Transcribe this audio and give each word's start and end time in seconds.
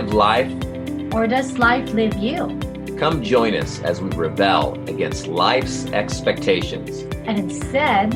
live 0.00 0.14
life? 0.14 1.12
Or 1.12 1.26
does 1.26 1.58
life 1.58 1.92
live 1.92 2.16
you? 2.16 2.58
Come 2.98 3.22
join 3.22 3.54
us 3.54 3.80
as 3.82 4.00
we 4.00 4.08
rebel 4.10 4.72
against 4.88 5.26
life's 5.26 5.84
expectations. 5.86 7.00
And 7.26 7.38
instead, 7.38 8.14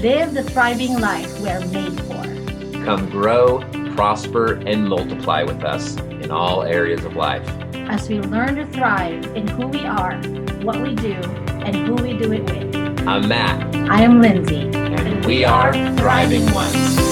live 0.00 0.32
the 0.32 0.42
thriving 0.42 0.98
life 0.98 1.38
we 1.40 1.50
are 1.50 1.60
made 1.66 2.00
for. 2.02 2.84
Come 2.84 3.10
grow, 3.10 3.60
prosper, 3.94 4.54
and 4.66 4.88
multiply 4.88 5.42
with 5.42 5.62
us 5.62 5.96
in 5.96 6.30
all 6.30 6.62
areas 6.62 7.04
of 7.04 7.16
life. 7.16 7.46
As 7.74 8.08
we 8.08 8.20
learn 8.20 8.56
to 8.56 8.66
thrive 8.66 9.24
in 9.36 9.46
who 9.46 9.66
we 9.66 9.84
are, 9.84 10.16
what 10.62 10.80
we 10.80 10.94
do, 10.94 11.14
and 11.66 11.76
who 11.76 11.94
we 11.96 12.16
do 12.16 12.32
it 12.32 12.44
with. 12.44 13.06
I'm 13.06 13.28
Matt. 13.28 13.74
I 13.90 14.00
am 14.00 14.22
Lindsay. 14.22 14.70
And 14.74 15.26
we 15.26 15.44
are 15.44 15.72
Thriving 15.96 16.50
Ones. 16.54 17.05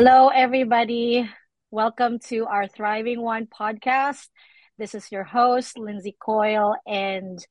Hello, 0.00 0.28
everybody. 0.28 1.28
Welcome 1.72 2.20
to 2.28 2.46
our 2.46 2.68
Thriving 2.68 3.20
One 3.20 3.46
podcast. 3.46 4.28
This 4.78 4.94
is 4.94 5.10
your 5.10 5.24
host, 5.24 5.76
Lindsay 5.76 6.16
Coil, 6.20 6.76
and 6.86 7.44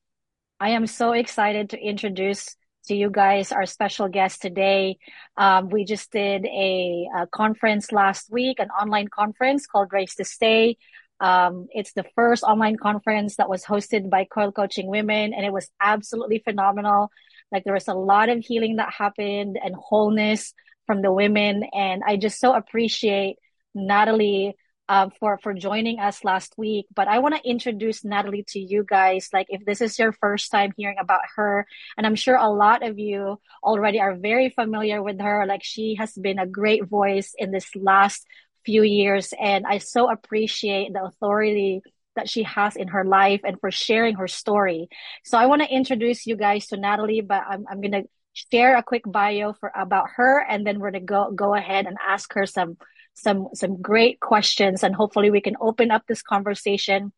I 0.58 0.70
am 0.70 0.86
so 0.86 1.12
excited 1.12 1.68
to 1.68 1.78
introduce 1.78 2.56
to 2.86 2.94
you 2.94 3.10
guys 3.10 3.52
our 3.52 3.66
special 3.66 4.08
guest 4.08 4.40
today. 4.40 4.96
Um, 5.36 5.68
we 5.68 5.84
just 5.84 6.10
did 6.10 6.46
a, 6.46 7.06
a, 7.18 7.26
conference 7.26 7.92
last 7.92 8.32
week, 8.32 8.60
an 8.60 8.70
online 8.70 9.08
conference 9.08 9.66
called 9.66 9.92
Raised 9.92 10.16
to 10.16 10.24
Stay. 10.24 10.78
Um, 11.20 11.66
it's 11.72 11.92
the 11.92 12.06
first 12.14 12.44
online 12.44 12.76
conference 12.76 13.36
that 13.36 13.50
was 13.50 13.62
hosted 13.62 14.08
by 14.08 14.24
Coil 14.24 14.52
Coaching 14.52 14.86
Women, 14.86 15.34
and 15.34 15.44
it 15.44 15.52
was 15.52 15.68
absolutely 15.82 16.38
phenomenal. 16.38 17.10
Like 17.52 17.64
there 17.64 17.74
was 17.74 17.88
a 17.88 17.94
lot 17.94 18.30
of 18.30 18.38
healing 18.38 18.76
that 18.76 18.90
happened 18.90 19.58
and 19.62 19.74
wholeness 19.74 20.54
from 20.88 21.02
the 21.02 21.12
women, 21.12 21.62
and 21.72 22.02
I 22.04 22.16
just 22.16 22.40
so 22.40 22.52
appreciate 22.52 23.36
Natalie 23.74 24.56
uh, 24.88 25.10
for 25.20 25.38
for 25.42 25.52
joining 25.52 26.00
us 26.00 26.24
last 26.24 26.54
week. 26.56 26.86
But 26.96 27.06
I 27.06 27.20
want 27.20 27.36
to 27.36 27.48
introduce 27.48 28.04
Natalie 28.04 28.44
to 28.48 28.58
you 28.58 28.84
guys. 28.88 29.28
Like, 29.32 29.46
if 29.50 29.64
this 29.64 29.80
is 29.80 29.98
your 29.98 30.12
first 30.12 30.50
time 30.50 30.72
hearing 30.76 30.96
about 30.98 31.20
her, 31.36 31.66
and 31.96 32.06
I'm 32.06 32.16
sure 32.16 32.36
a 32.36 32.48
lot 32.48 32.82
of 32.82 32.98
you 32.98 33.38
already 33.62 34.00
are 34.00 34.16
very 34.16 34.48
familiar 34.48 35.02
with 35.02 35.20
her. 35.20 35.46
Like, 35.46 35.62
she 35.62 35.96
has 36.00 36.12
been 36.14 36.40
a 36.40 36.46
great 36.46 36.86
voice 36.88 37.34
in 37.38 37.52
this 37.52 37.68
last 37.76 38.26
few 38.64 38.82
years. 38.82 39.32
And 39.40 39.66
I 39.66 39.78
so 39.78 40.10
appreciate 40.10 40.92
the 40.92 41.04
authority 41.04 41.82
that 42.16 42.28
she 42.28 42.42
has 42.42 42.76
in 42.76 42.88
her 42.88 43.04
life 43.04 43.42
and 43.44 43.60
for 43.60 43.70
sharing 43.70 44.16
her 44.16 44.26
story. 44.26 44.88
So 45.24 45.38
I 45.38 45.46
want 45.46 45.62
to 45.62 45.72
introduce 45.72 46.26
you 46.26 46.36
guys 46.36 46.66
to 46.68 46.76
Natalie, 46.76 47.20
but 47.20 47.42
I'm, 47.48 47.64
I'm 47.70 47.80
to 47.80 48.02
share 48.50 48.76
a 48.76 48.82
quick 48.82 49.02
bio 49.06 49.52
for 49.52 49.72
about 49.74 50.06
her 50.16 50.44
and 50.48 50.66
then 50.66 50.78
we're 50.78 50.90
going 50.90 51.02
to 51.02 51.06
go 51.06 51.30
go 51.32 51.54
ahead 51.54 51.86
and 51.86 51.96
ask 52.06 52.32
her 52.34 52.46
some 52.46 52.76
some 53.14 53.48
some 53.54 53.82
great 53.82 54.20
questions 54.20 54.82
and 54.82 54.94
hopefully 54.94 55.30
we 55.30 55.40
can 55.40 55.56
open 55.60 55.90
up 55.90 56.04
this 56.06 56.22
conversation. 56.22 57.12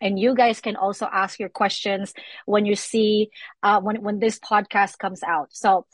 And 0.00 0.18
you 0.18 0.34
guys 0.34 0.60
can 0.60 0.74
also 0.74 1.06
ask 1.06 1.38
your 1.38 1.48
questions 1.48 2.12
when 2.44 2.66
you 2.66 2.74
see 2.74 3.30
uh, 3.62 3.80
when 3.80 4.02
when 4.02 4.18
this 4.18 4.38
podcast 4.38 4.98
comes 4.98 5.22
out. 5.22 5.48
So 5.52 5.86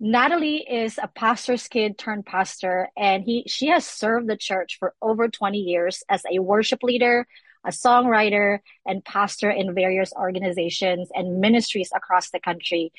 Natalie 0.00 0.64
is 0.68 0.98
a 1.02 1.08
pastor's 1.08 1.66
kid 1.66 1.98
turned 1.98 2.24
pastor, 2.24 2.88
and 2.96 3.24
he 3.24 3.44
she 3.46 3.68
has 3.68 3.86
served 3.86 4.28
the 4.28 4.36
church 4.36 4.76
for 4.78 4.94
over 5.02 5.28
20 5.28 5.58
years 5.58 6.02
as 6.08 6.22
a 6.30 6.38
worship 6.38 6.82
leader, 6.82 7.26
a 7.64 7.70
songwriter, 7.70 8.60
and 8.86 9.04
pastor 9.04 9.50
in 9.50 9.74
various 9.74 10.12
organizations 10.12 11.10
and 11.14 11.40
ministries 11.40 11.90
across 11.94 12.30
the 12.30 12.40
country. 12.40 12.92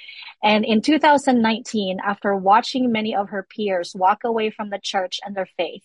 And 0.43 0.65
in 0.65 0.81
2019, 0.81 1.99
after 2.05 2.35
watching 2.35 2.91
many 2.91 3.15
of 3.15 3.29
her 3.29 3.47
peers 3.49 3.93
walk 3.95 4.23
away 4.23 4.49
from 4.51 4.69
the 4.69 4.79
church 4.81 5.19
and 5.25 5.35
their 5.35 5.49
faith, 5.57 5.83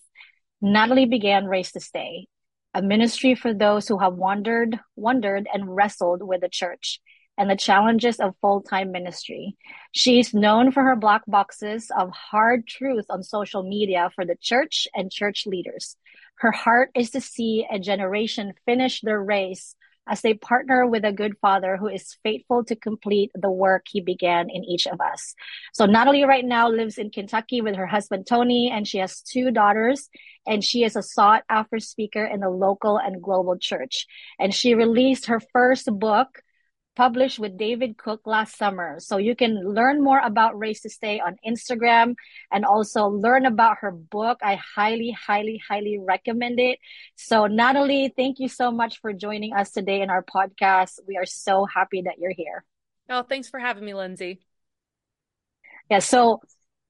Natalie 0.61 1.07
began 1.07 1.47
Raised 1.47 1.75
to 1.75 1.81
Stay, 1.81 2.27
a 2.73 2.83
ministry 2.83 3.35
for 3.35 3.53
those 3.53 3.87
who 3.87 3.99
have 3.99 4.15
wandered, 4.15 4.79
wondered, 4.97 5.47
and 5.53 5.75
wrestled 5.75 6.27
with 6.27 6.41
the 6.41 6.49
church 6.49 7.01
and 7.37 7.51
the 7.51 7.57
challenges 7.57 8.21
of 8.21 8.37
full-time 8.41 8.93
ministry. 8.93 9.57
She's 9.93 10.33
known 10.33 10.71
for 10.71 10.83
her 10.83 10.97
black 10.97 11.23
boxes 11.27 11.91
of 11.97 12.11
hard 12.11 12.67
truth 12.67 13.07
on 13.11 13.23
social 13.23 13.63
media 13.63 14.11
for 14.15 14.25
the 14.25 14.37
church 14.41 14.87
and 14.95 15.11
church 15.11 15.45
leaders. 15.47 15.97
Her 16.37 16.53
heart 16.53 16.91
is 16.95 17.11
to 17.11 17.21
see 17.21 17.67
a 17.71 17.79
generation 17.79 18.55
finish 18.67 19.01
their 19.01 19.23
race 19.23 19.77
as 20.07 20.21
they 20.21 20.35
partner 20.35 20.87
with 20.87 21.05
a 21.05 21.13
good 21.13 21.37
father 21.41 21.77
who 21.77 21.89
is 21.89 22.17
faithful 22.23 22.65
to 22.65 22.77
complete 22.77 23.31
the 23.35 23.51
work 23.51 23.87
he 23.89 24.01
began 24.01 24.51
in 24.51 24.65
each 24.65 24.87
of 24.87 25.01
us. 25.01 25.35
So 25.73 25.87
Natalie 25.87 26.25
right 26.25 26.45
now 26.45 26.69
lives 26.69 26.99
in 26.99 27.11
Kentucky 27.11 27.61
with 27.61 27.77
her 27.77 27.87
husband 27.87 28.27
Tony 28.27 28.71
and 28.71 28.87
she 28.87 28.99
has 28.99 29.23
two 29.23 29.51
daughters 29.51 30.11
and 30.47 30.63
she 30.63 30.85
is 30.85 30.97
a 30.97 31.03
sought 31.03 31.45
after 31.49 31.79
speaker 31.79 32.25
in 32.25 32.41
the 32.41 32.51
local 32.51 32.99
and 32.99 33.23
global 33.23 33.57
church. 33.59 34.07
And 34.39 34.55
she 34.55 34.75
released 34.75 35.27
her 35.27 35.41
first 35.41 35.87
book 35.99 36.43
published 36.95 37.39
with 37.39 37.57
David 37.59 37.97
Cook 37.97 38.23
last 38.25 38.57
summer. 38.57 39.01
So 39.01 39.17
you 39.17 39.35
can 39.35 39.75
learn 39.75 40.03
more 40.03 40.19
about 40.19 40.59
Raised 40.59 40.83
to 40.83 40.91
Stay 40.91 41.21
on 41.21 41.37
Instagram 41.47 42.15
and 42.53 42.65
also 42.65 43.07
learn 43.07 43.47
about 43.47 43.79
her 43.81 43.91
book. 43.91 44.39
I 44.43 44.57
highly, 44.57 45.11
highly, 45.11 45.61
highly 45.69 45.99
recommend 45.99 46.61
it. 46.61 46.79
So 47.17 47.47
Natalie, 47.47 48.13
thank 48.17 48.39
you 48.39 48.49
so 48.49 48.71
much 48.71 49.01
for 49.01 49.13
joining 49.13 49.55
us 49.55 49.71
today 49.71 50.01
in 50.03 50.11
our 50.11 50.25
podcast. 50.25 51.01
We 51.07 51.17
are 51.17 51.27
so 51.27 51.67
happy 51.67 52.03
that 52.03 52.19
you're 52.19 52.35
here. 52.37 52.65
Oh, 53.09 53.23
thanks 53.23 53.49
for 53.49 53.59
having 53.61 53.85
me, 53.85 53.95
Lindsay. 53.95 54.41
Yeah. 55.91 55.99
So, 55.99 56.41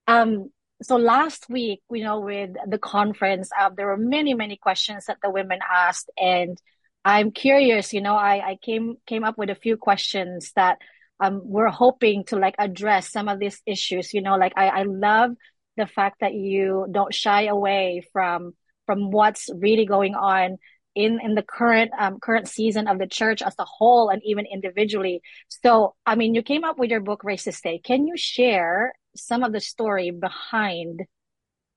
um, 0.07 0.51
so 0.83 0.97
last 0.97 1.49
week, 1.49 1.81
you 1.91 2.05
know, 2.05 2.21
with 2.21 2.51
the 2.67 2.79
conference, 2.79 3.51
uh, 3.59 3.71
there 3.75 3.87
were 3.87 3.97
many, 3.97 4.35
many 4.35 4.57
questions 4.57 5.07
that 5.07 5.19
the 5.23 5.31
women 5.31 5.61
asked 5.69 6.11
and 6.17 6.59
I'm 7.05 7.33
curious, 7.33 7.93
you 7.93 8.01
know, 8.01 8.17
I, 8.17 8.51
I 8.53 8.57
came 8.63 8.97
came 9.07 9.25
up 9.25 9.37
with 9.39 9.51
a 9.51 9.55
few 9.55 9.77
questions 9.77 10.53
that 10.57 10.79
um 11.21 11.43
we're 11.45 11.69
hoping 11.69 12.25
to 12.25 12.37
like 12.37 12.55
address 12.59 13.11
some 13.11 13.29
of 13.29 13.39
these 13.39 13.61
issues. 13.67 14.15
You 14.15 14.23
know, 14.23 14.37
like 14.37 14.53
I, 14.57 14.69
I 14.69 14.83
love 14.85 15.33
the 15.77 15.87
fact 15.87 16.21
that 16.21 16.35
you 16.35 16.87
don't 16.91 17.13
shy 17.15 17.45
away 17.47 18.03
from 18.13 18.55
from 18.87 19.11
what's 19.11 19.49
really 19.55 19.87
going 19.87 20.15
on 20.15 20.59
in 20.95 21.21
in 21.23 21.35
the 21.35 21.43
current 21.43 21.91
um, 21.99 22.19
current 22.21 22.49
season 22.49 22.87
of 22.89 22.99
the 22.99 23.07
church 23.07 23.43
as 23.43 23.55
a 23.59 23.65
whole 23.65 24.09
and 24.09 24.23
even 24.25 24.47
individually. 24.47 25.21
So, 25.49 25.95
I 26.07 26.15
mean, 26.15 26.35
you 26.35 26.43
came 26.43 26.65
up 26.65 26.79
with 26.79 26.91
your 26.91 27.01
book 27.01 27.23
Raised 27.25 27.45
to 27.45 27.53
Stay. 27.53 27.79
Can 27.79 28.07
you 28.07 28.17
share 28.17 28.95
some 29.17 29.43
of 29.43 29.53
the 29.53 29.61
story 29.61 30.11
behind 30.11 31.03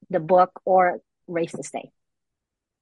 the 0.10 0.20
book 0.20 0.52
or 0.66 1.00
Raised 1.28 1.56
to 1.56 1.64
Stay? 1.64 1.92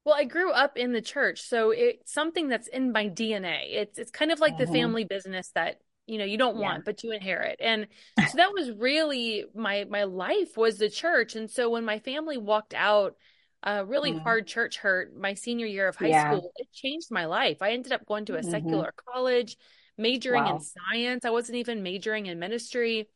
Well, 0.05 0.15
I 0.15 0.23
grew 0.23 0.51
up 0.51 0.77
in 0.77 0.93
the 0.93 1.01
church, 1.01 1.41
so 1.41 1.71
it's 1.71 2.13
something 2.13 2.47
that's 2.47 2.67
in 2.67 2.91
my 2.91 3.09
DNA. 3.09 3.73
It's 3.73 3.97
it's 3.97 4.11
kind 4.11 4.31
of 4.31 4.39
like 4.39 4.53
mm-hmm. 4.53 4.71
the 4.71 4.79
family 4.79 5.03
business 5.03 5.49
that 5.55 5.79
you 6.05 6.19
know 6.19 6.25
you 6.25 6.37
don't 6.37 6.57
want, 6.57 6.85
but 6.85 7.03
you 7.03 7.11
inherit. 7.11 7.57
And 7.59 7.87
so 8.29 8.37
that 8.37 8.53
was 8.53 8.71
really 8.71 9.45
my 9.55 9.85
my 9.89 10.03
life 10.03 10.57
was 10.57 10.77
the 10.77 10.89
church. 10.89 11.35
And 11.35 11.49
so 11.49 11.71
when 11.71 11.85
my 11.85 11.99
family 11.99 12.37
walked 12.37 12.75
out, 12.75 13.15
a 13.63 13.79
uh, 13.79 13.83
really 13.83 14.11
mm. 14.11 14.21
hard 14.21 14.45
church 14.45 14.77
hurt 14.77 15.17
my 15.17 15.33
senior 15.33 15.65
year 15.65 15.87
of 15.87 15.95
high 15.95 16.09
yeah. 16.09 16.29
school, 16.29 16.51
it 16.57 16.67
changed 16.71 17.09
my 17.09 17.25
life. 17.25 17.63
I 17.63 17.71
ended 17.71 17.91
up 17.91 18.05
going 18.05 18.25
to 18.25 18.35
a 18.35 18.41
mm-hmm. 18.41 18.51
secular 18.51 18.93
college, 19.11 19.57
majoring 19.97 20.43
wow. 20.43 20.57
in 20.57 20.61
science. 20.61 21.25
I 21.25 21.31
wasn't 21.31 21.57
even 21.57 21.81
majoring 21.81 22.27
in 22.27 22.37
ministry. 22.37 23.09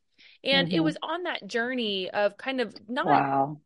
And 0.44 0.68
mm-hmm. 0.68 0.76
it 0.76 0.84
was 0.84 0.98
on 1.04 1.24
that 1.24 1.46
journey 1.46 2.10
of 2.10 2.36
kind 2.36 2.62
of 2.62 2.76
not 2.88 3.06
wow. 3.06 3.62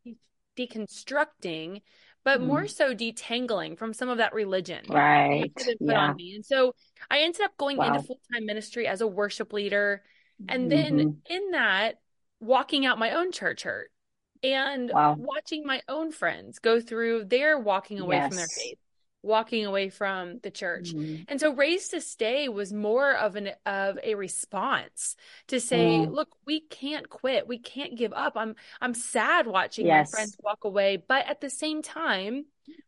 deconstructing, 0.58 1.80
but 2.24 2.40
mm. 2.40 2.46
more 2.46 2.66
so 2.66 2.94
detangling 2.94 3.78
from 3.78 3.92
some 3.92 4.08
of 4.08 4.18
that 4.18 4.32
religion 4.34 4.84
right 4.88 5.52
yeah. 5.80 5.98
on 5.98 6.16
me. 6.16 6.34
And 6.34 6.44
so 6.44 6.74
I 7.10 7.20
ended 7.20 7.42
up 7.42 7.56
going 7.56 7.76
wow. 7.76 7.88
into 7.88 8.02
full 8.02 8.20
time 8.32 8.46
ministry 8.46 8.86
as 8.86 9.00
a 9.00 9.06
worship 9.06 9.52
leader. 9.52 10.02
And 10.48 10.70
then 10.70 10.98
mm-hmm. 10.98 11.32
in 11.32 11.50
that, 11.52 12.00
walking 12.40 12.84
out 12.84 12.98
my 12.98 13.12
own 13.12 13.32
church 13.32 13.62
hurt 13.62 13.90
and 14.42 14.90
wow. 14.92 15.16
watching 15.18 15.64
my 15.64 15.80
own 15.88 16.12
friends 16.12 16.58
go 16.58 16.80
through 16.80 17.24
their 17.24 17.58
walking 17.58 18.00
away 18.00 18.16
yes. 18.16 18.28
from 18.28 18.36
their 18.36 18.46
faith 18.48 18.78
walking 19.24 19.64
away 19.64 19.88
from 19.88 20.38
the 20.42 20.50
church. 20.50 20.92
Mm-hmm. 20.92 21.22
And 21.28 21.40
so 21.40 21.52
Race 21.54 21.88
to 21.88 22.00
Stay 22.00 22.48
was 22.48 22.72
more 22.72 23.14
of 23.14 23.36
an 23.36 23.50
of 23.64 23.98
a 24.02 24.14
response 24.14 25.16
to 25.48 25.58
say, 25.58 26.04
mm. 26.06 26.12
look, 26.12 26.28
we 26.46 26.60
can't 26.60 27.08
quit. 27.08 27.48
We 27.48 27.58
can't 27.58 27.96
give 27.96 28.12
up. 28.12 28.34
I'm 28.36 28.54
I'm 28.80 28.94
sad 28.94 29.46
watching 29.46 29.86
yes. 29.86 30.12
my 30.12 30.16
friends 30.16 30.36
walk 30.42 30.64
away, 30.64 31.02
but 31.08 31.26
at 31.26 31.40
the 31.40 31.50
same 31.50 31.82
time, 31.82 32.44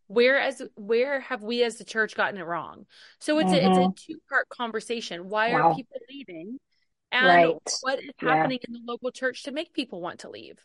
where 0.06 0.38
as 0.38 0.62
where 0.76 1.20
have 1.20 1.42
we 1.42 1.64
as 1.64 1.76
the 1.76 1.84
church 1.84 2.14
gotten 2.14 2.38
it 2.38 2.44
wrong? 2.44 2.86
So 3.18 3.38
it's 3.38 3.50
mm-hmm. 3.50 3.66
a 3.66 3.70
it's 3.70 3.78
a 3.78 3.80
mm-hmm. 3.80 4.12
two-part 4.12 4.48
conversation. 4.50 5.28
Why 5.28 5.52
wow. 5.52 5.70
are 5.70 5.74
people 5.74 5.96
leaving? 6.10 6.58
And 7.12 7.26
right. 7.26 7.54
what 7.80 8.00
is 8.00 8.10
happening 8.18 8.58
yeah. 8.60 8.66
in 8.68 8.72
the 8.74 8.92
local 8.92 9.10
church 9.10 9.44
to 9.44 9.52
make 9.52 9.72
people 9.72 10.00
want 10.00 10.20
to 10.20 10.28
leave? 10.28 10.58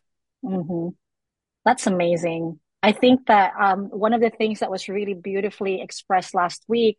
Mm-hmm. 0.44 0.90
That's 1.64 1.88
amazing. 1.88 2.60
I 2.84 2.92
think 2.94 3.28
that 3.28 3.54
um, 3.60 3.86
one 3.86 4.14
of 4.14 4.22
the 4.22 4.32
things 4.32 4.60
that 4.60 4.72
was 4.72 4.90
really 4.90 5.14
beautifully 5.14 5.82
expressed 5.82 6.34
last 6.34 6.64
week 6.68 6.98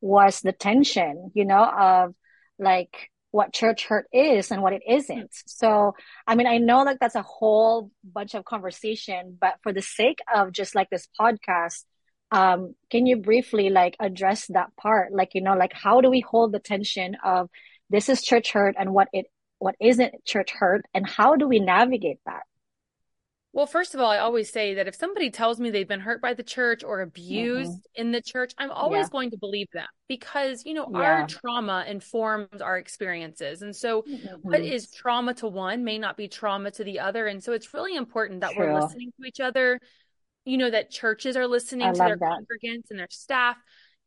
was 0.00 0.40
the 0.40 0.52
tension, 0.52 1.30
you 1.34 1.44
know, 1.44 1.64
of 1.64 2.14
like 2.58 3.10
what 3.30 3.52
church 3.52 3.86
hurt 3.86 4.06
is 4.12 4.50
and 4.50 4.62
what 4.62 4.74
it 4.74 4.82
isn't. 4.86 5.30
So, 5.46 5.94
I 6.26 6.34
mean, 6.34 6.46
I 6.46 6.58
know 6.58 6.82
like 6.82 6.98
that's 7.00 7.14
a 7.14 7.22
whole 7.22 7.90
bunch 8.04 8.34
of 8.34 8.44
conversation, 8.44 9.38
but 9.40 9.54
for 9.62 9.72
the 9.72 9.80
sake 9.80 10.18
of 10.34 10.52
just 10.52 10.74
like 10.74 10.90
this 10.90 11.08
podcast, 11.18 11.84
um, 12.30 12.74
can 12.90 13.06
you 13.06 13.16
briefly 13.16 13.70
like 13.70 13.96
address 13.98 14.46
that 14.48 14.76
part? 14.76 15.12
Like, 15.12 15.30
you 15.34 15.40
know, 15.40 15.54
like 15.54 15.72
how 15.72 16.02
do 16.02 16.10
we 16.10 16.20
hold 16.20 16.52
the 16.52 16.58
tension 16.58 17.16
of 17.24 17.48
this 17.88 18.08
is 18.08 18.22
church 18.22 18.52
hurt 18.52 18.74
and 18.78 18.92
what 18.92 19.08
it 19.12 19.26
what 19.58 19.76
isn't 19.80 20.24
church 20.24 20.50
hurt 20.50 20.84
and 20.92 21.06
how 21.08 21.36
do 21.36 21.48
we 21.48 21.58
navigate 21.58 22.18
that? 22.26 22.42
Well, 23.54 23.66
first 23.66 23.94
of 23.94 24.00
all, 24.00 24.10
I 24.10 24.18
always 24.18 24.50
say 24.50 24.74
that 24.74 24.88
if 24.88 24.94
somebody 24.94 25.30
tells 25.30 25.60
me 25.60 25.70
they've 25.70 25.86
been 25.86 26.00
hurt 26.00 26.22
by 26.22 26.32
the 26.32 26.42
church 26.42 26.82
or 26.82 27.02
abused 27.02 27.70
mm-hmm. 27.70 28.00
in 28.00 28.10
the 28.10 28.22
church, 28.22 28.54
I'm 28.56 28.70
always 28.70 29.06
yeah. 29.06 29.10
going 29.10 29.30
to 29.32 29.36
believe 29.36 29.68
them 29.74 29.86
because, 30.08 30.64
you 30.64 30.72
know, 30.72 30.88
yeah. 30.90 30.98
our 30.98 31.26
trauma 31.26 31.84
informs 31.86 32.62
our 32.62 32.78
experiences. 32.78 33.60
And 33.60 33.76
so, 33.76 34.02
mm-hmm. 34.02 34.36
what 34.40 34.62
is 34.62 34.90
trauma 34.90 35.34
to 35.34 35.48
one 35.48 35.84
may 35.84 35.98
not 35.98 36.16
be 36.16 36.28
trauma 36.28 36.70
to 36.70 36.84
the 36.84 37.00
other. 37.00 37.26
And 37.26 37.44
so, 37.44 37.52
it's 37.52 37.74
really 37.74 37.94
important 37.94 38.40
that 38.40 38.52
True. 38.52 38.72
we're 38.72 38.80
listening 38.80 39.12
to 39.20 39.28
each 39.28 39.40
other, 39.40 39.80
you 40.46 40.56
know, 40.56 40.70
that 40.70 40.90
churches 40.90 41.36
are 41.36 41.46
listening 41.46 41.88
I 41.88 41.92
to 41.92 41.98
their 41.98 42.16
that. 42.16 42.38
congregants 42.40 42.90
and 42.90 42.98
their 42.98 43.08
staff. 43.10 43.58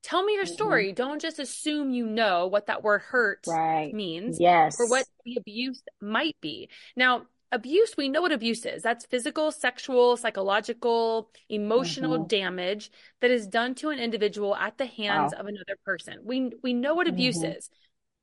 Tell 0.01 0.23
me 0.23 0.33
your 0.33 0.45
mm-hmm. 0.45 0.53
story. 0.53 0.91
Don't 0.91 1.21
just 1.21 1.37
assume 1.37 1.91
you 1.91 2.07
know 2.07 2.47
what 2.47 2.65
that 2.65 2.83
word 2.83 3.01
hurt 3.01 3.45
right. 3.47 3.93
means. 3.93 4.39
Yes. 4.39 4.79
Or 4.79 4.87
what 4.87 5.05
the 5.23 5.35
abuse 5.39 5.83
might 6.01 6.37
be. 6.41 6.69
Now, 6.95 7.25
abuse, 7.55 7.95
we 7.97 8.09
know 8.09 8.21
what 8.21 8.31
abuse 8.31 8.65
is. 8.65 8.83
That's 8.83 9.05
physical, 9.05 9.51
sexual, 9.51 10.17
psychological, 10.17 11.29
emotional 11.49 12.19
mm-hmm. 12.19 12.27
damage 12.27 12.91
that 13.21 13.31
is 13.31 13.47
done 13.47 13.75
to 13.75 13.89
an 13.89 13.99
individual 13.99 14.55
at 14.55 14.77
the 14.77 14.85
hands 14.85 15.33
wow. 15.33 15.39
of 15.39 15.47
another 15.47 15.77
person. 15.85 16.19
We 16.23 16.51
we 16.61 16.73
know 16.73 16.93
what 16.93 17.07
abuse 17.07 17.39
mm-hmm. 17.39 17.57
is. 17.57 17.69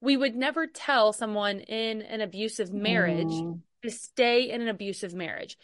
We 0.01 0.17
would 0.17 0.37
never 0.37 0.67
tell 0.67 1.13
someone 1.13 1.61
in 1.61 2.03
an 2.03 2.21
abusive 2.21 2.73
marriage 2.73 3.29
mm. 3.29 3.61
to 3.83 3.91
stay 3.91 4.51
in 4.51 4.61
an 4.61 4.69
abusive 4.69 5.15
marriage. 5.15 5.57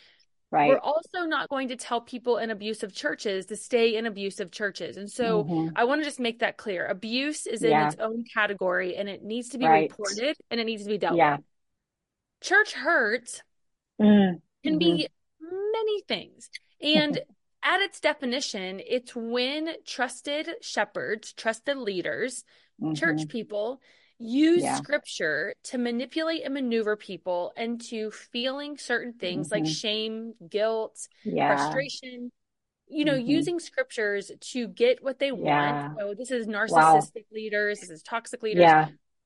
Right. 0.50 0.68
We're 0.68 0.78
also 0.78 1.24
not 1.26 1.50
going 1.50 1.68
to 1.68 1.76
tell 1.76 2.00
people 2.00 2.38
in 2.38 2.50
abusive 2.50 2.94
churches 2.94 3.46
to 3.46 3.56
stay 3.56 3.96
in 3.96 4.06
abusive 4.06 4.50
churches. 4.50 4.96
And 4.96 5.10
so 5.10 5.44
mm-hmm. 5.44 5.76
I 5.76 5.84
want 5.84 6.00
to 6.00 6.04
just 6.04 6.20
make 6.20 6.38
that 6.38 6.56
clear. 6.56 6.86
Abuse 6.86 7.46
is 7.46 7.62
in 7.62 7.70
yeah. 7.70 7.88
its 7.88 7.96
own 7.98 8.24
category 8.32 8.96
and 8.96 9.08
it 9.08 9.22
needs 9.22 9.50
to 9.50 9.58
be 9.58 9.66
right. 9.66 9.90
reported 9.90 10.36
and 10.50 10.58
it 10.58 10.64
needs 10.64 10.84
to 10.84 10.88
be 10.88 10.98
dealt 10.98 11.16
yeah. 11.16 11.36
with. 11.36 11.44
Church 12.40 12.72
hurt 12.72 13.42
mm. 14.00 14.40
can 14.62 14.72
mm-hmm. 14.72 14.78
be 14.78 15.08
many 15.40 16.02
things. 16.02 16.50
And 16.80 17.20
at 17.62 17.80
its 17.80 18.00
definition, 18.00 18.80
it's 18.86 19.14
when 19.14 19.70
trusted 19.84 20.48
shepherds, 20.60 21.32
trusted 21.32 21.76
leaders, 21.76 22.44
mm-hmm. 22.80 22.94
church 22.94 23.28
people 23.28 23.80
use 24.18 24.62
yeah. 24.62 24.76
scripture 24.76 25.54
to 25.62 25.78
manipulate 25.78 26.44
and 26.44 26.54
maneuver 26.54 26.96
people 26.96 27.52
into 27.56 28.10
feeling 28.10 28.76
certain 28.76 29.12
things 29.12 29.48
mm-hmm. 29.48 29.64
like 29.64 29.72
shame, 29.72 30.34
guilt, 30.48 31.08
yeah. 31.24 31.56
frustration. 31.56 32.32
You 32.90 33.04
know, 33.04 33.12
mm-hmm. 33.12 33.28
using 33.28 33.60
scriptures 33.60 34.30
to 34.40 34.66
get 34.66 35.04
what 35.04 35.18
they 35.18 35.26
yeah. 35.26 35.88
want. 35.88 35.98
So 35.98 36.14
this 36.14 36.30
is 36.30 36.46
narcissistic 36.46 36.70
wow. 36.72 37.02
leaders, 37.32 37.80
this 37.80 37.90
is 37.90 38.02
toxic 38.02 38.42
leaders. 38.42 38.62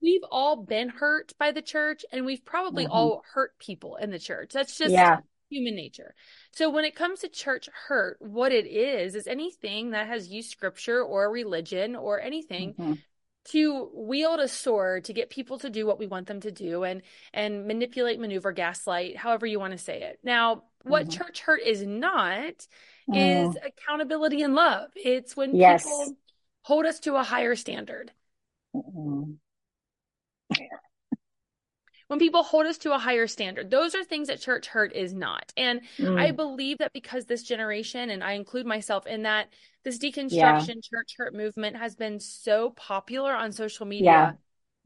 We've 0.03 0.25
all 0.31 0.57
been 0.57 0.89
hurt 0.89 1.33
by 1.39 1.53
the 1.53 1.63
church 1.63 2.05
and 2.13 2.27
we've 2.27 2.45
probably 2.45 2.85
mm-hmm. 2.85 2.93
all 2.93 3.23
hurt 3.33 3.59
people 3.59 3.97
in 3.97 4.11
the 4.11 4.19
church. 4.19 4.53
That's 4.53 4.77
just 4.77 4.93
yeah. 4.93 5.19
human 5.49 5.77
nature. 5.77 6.15
So 6.51 6.71
when 6.71 6.85
it 6.85 6.97
comes 6.97 7.21
to 7.21 7.29
church 7.29 7.69
hurt, 7.89 8.17
what 8.21 8.53
it 8.53 8.67
is 8.67 9.15
is 9.15 9.27
anything 9.27 9.91
that 9.91 10.09
has 10.09 10.29
used 10.29 10.51
scripture 10.51 11.03
or 11.03 11.31
religion 11.31 11.95
or 11.95 12.21
anything 12.21 12.75
mm-hmm 12.75 12.93
to 13.45 13.91
wield 13.93 14.41
a 14.41 14.47
sword 14.47 15.05
to 15.05 15.13
get 15.13 15.31
people 15.31 15.59
to 15.59 15.71
do 15.71 15.87
what 15.87 15.99
we 15.99 16.07
want 16.07 16.27
them 16.29 16.41
to 16.41 16.53
do 16.53 16.85
and 16.85 17.03
and 17.33 17.67
manipulate 17.67 18.21
maneuver 18.21 18.53
gaslight 18.53 19.17
however 19.17 19.47
you 19.47 19.59
want 19.59 19.73
to 19.73 19.79
say 19.79 20.03
it 20.03 20.19
now 20.23 20.63
what 20.85 21.09
mm-hmm. 21.09 21.11
church 21.11 21.41
hurt 21.41 21.61
is 21.61 21.83
not 21.83 22.67
is 23.13 23.57
accountability 23.67 24.43
and 24.43 24.55
love 24.55 24.91
it's 24.95 25.37
when 25.37 25.57
yes. 25.57 25.83
people 25.83 26.17
hold 26.63 26.87
us 26.87 27.01
to 27.01 27.17
a 27.17 27.23
higher 27.23 27.57
standard 27.57 28.13
mm-hmm 28.75 29.33
when 32.13 32.19
people 32.19 32.43
hold 32.43 32.67
us 32.67 32.77
to 32.77 32.93
a 32.93 32.99
higher 32.99 33.27
standard. 33.27 33.71
Those 33.71 33.95
are 33.95 34.05
things 34.05 34.29
that 34.29 34.39
church 34.39 34.67
hurt 34.67 34.95
is 34.95 35.15
not. 35.15 35.51
And 35.57 35.81
mm. 35.97 36.21
I 36.21 36.31
believe 36.31 36.77
that 36.79 36.93
because 36.93 37.25
this 37.25 37.43
generation, 37.43 38.11
and 38.11 38.23
I 38.23 38.33
include 38.33 38.67
myself 38.67 39.07
in 39.07 39.23
that, 39.23 39.49
this 39.83 39.99
deconstruction 39.99 40.31
yeah. 40.31 40.59
church 40.59 41.15
hurt 41.17 41.35
movement 41.35 41.77
has 41.77 41.97
been 41.97 42.21
so 42.21 42.71
popular 42.77 43.33
on 43.33 43.51
social 43.51 43.87
media 43.87 44.05
yeah. 44.05 44.33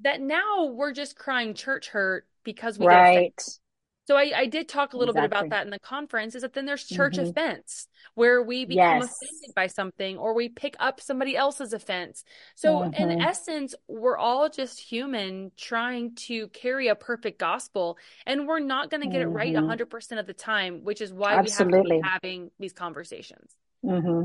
that 0.02 0.20
now 0.20 0.66
we're 0.66 0.92
just 0.92 1.16
crying 1.16 1.54
church 1.54 1.88
hurt 1.88 2.28
because 2.44 2.78
we 2.78 2.86
right. 2.86 3.34
get 3.36 3.58
so 4.06 4.16
I, 4.16 4.32
I 4.34 4.46
did 4.46 4.68
talk 4.68 4.92
a 4.92 4.96
little 4.96 5.12
exactly. 5.12 5.28
bit 5.28 5.36
about 5.38 5.50
that 5.50 5.64
in 5.64 5.70
the 5.70 5.80
conference 5.80 6.34
is 6.36 6.42
that 6.42 6.52
then 6.52 6.64
there's 6.64 6.84
church 6.84 7.16
mm-hmm. 7.16 7.30
offense 7.30 7.88
where 8.14 8.40
we 8.40 8.64
become 8.64 9.00
yes. 9.00 9.04
offended 9.04 9.54
by 9.54 9.66
something 9.66 10.16
or 10.16 10.32
we 10.32 10.48
pick 10.48 10.76
up 10.78 11.00
somebody 11.00 11.36
else's 11.36 11.72
offense. 11.72 12.22
So 12.54 12.80
mm-hmm. 12.80 12.94
in 12.94 13.20
essence, 13.20 13.74
we're 13.88 14.16
all 14.16 14.48
just 14.48 14.80
human 14.80 15.50
trying 15.56 16.14
to 16.26 16.46
carry 16.48 16.86
a 16.86 16.94
perfect 16.94 17.40
gospel 17.40 17.98
and 18.26 18.46
we're 18.46 18.60
not 18.60 18.90
going 18.90 19.02
to 19.02 19.08
get 19.08 19.22
mm-hmm. 19.22 19.32
it 19.32 19.34
right 19.34 19.54
100% 19.54 19.88
mm-hmm. 19.88 20.18
of 20.18 20.26
the 20.26 20.34
time, 20.34 20.84
which 20.84 21.00
is 21.00 21.12
why 21.12 21.34
Absolutely. 21.34 21.80
we 21.96 22.02
have 22.04 22.20
to 22.20 22.20
be 22.22 22.28
having 22.28 22.50
these 22.60 22.72
conversations. 22.72 23.56
Mm-hmm. 23.84 24.24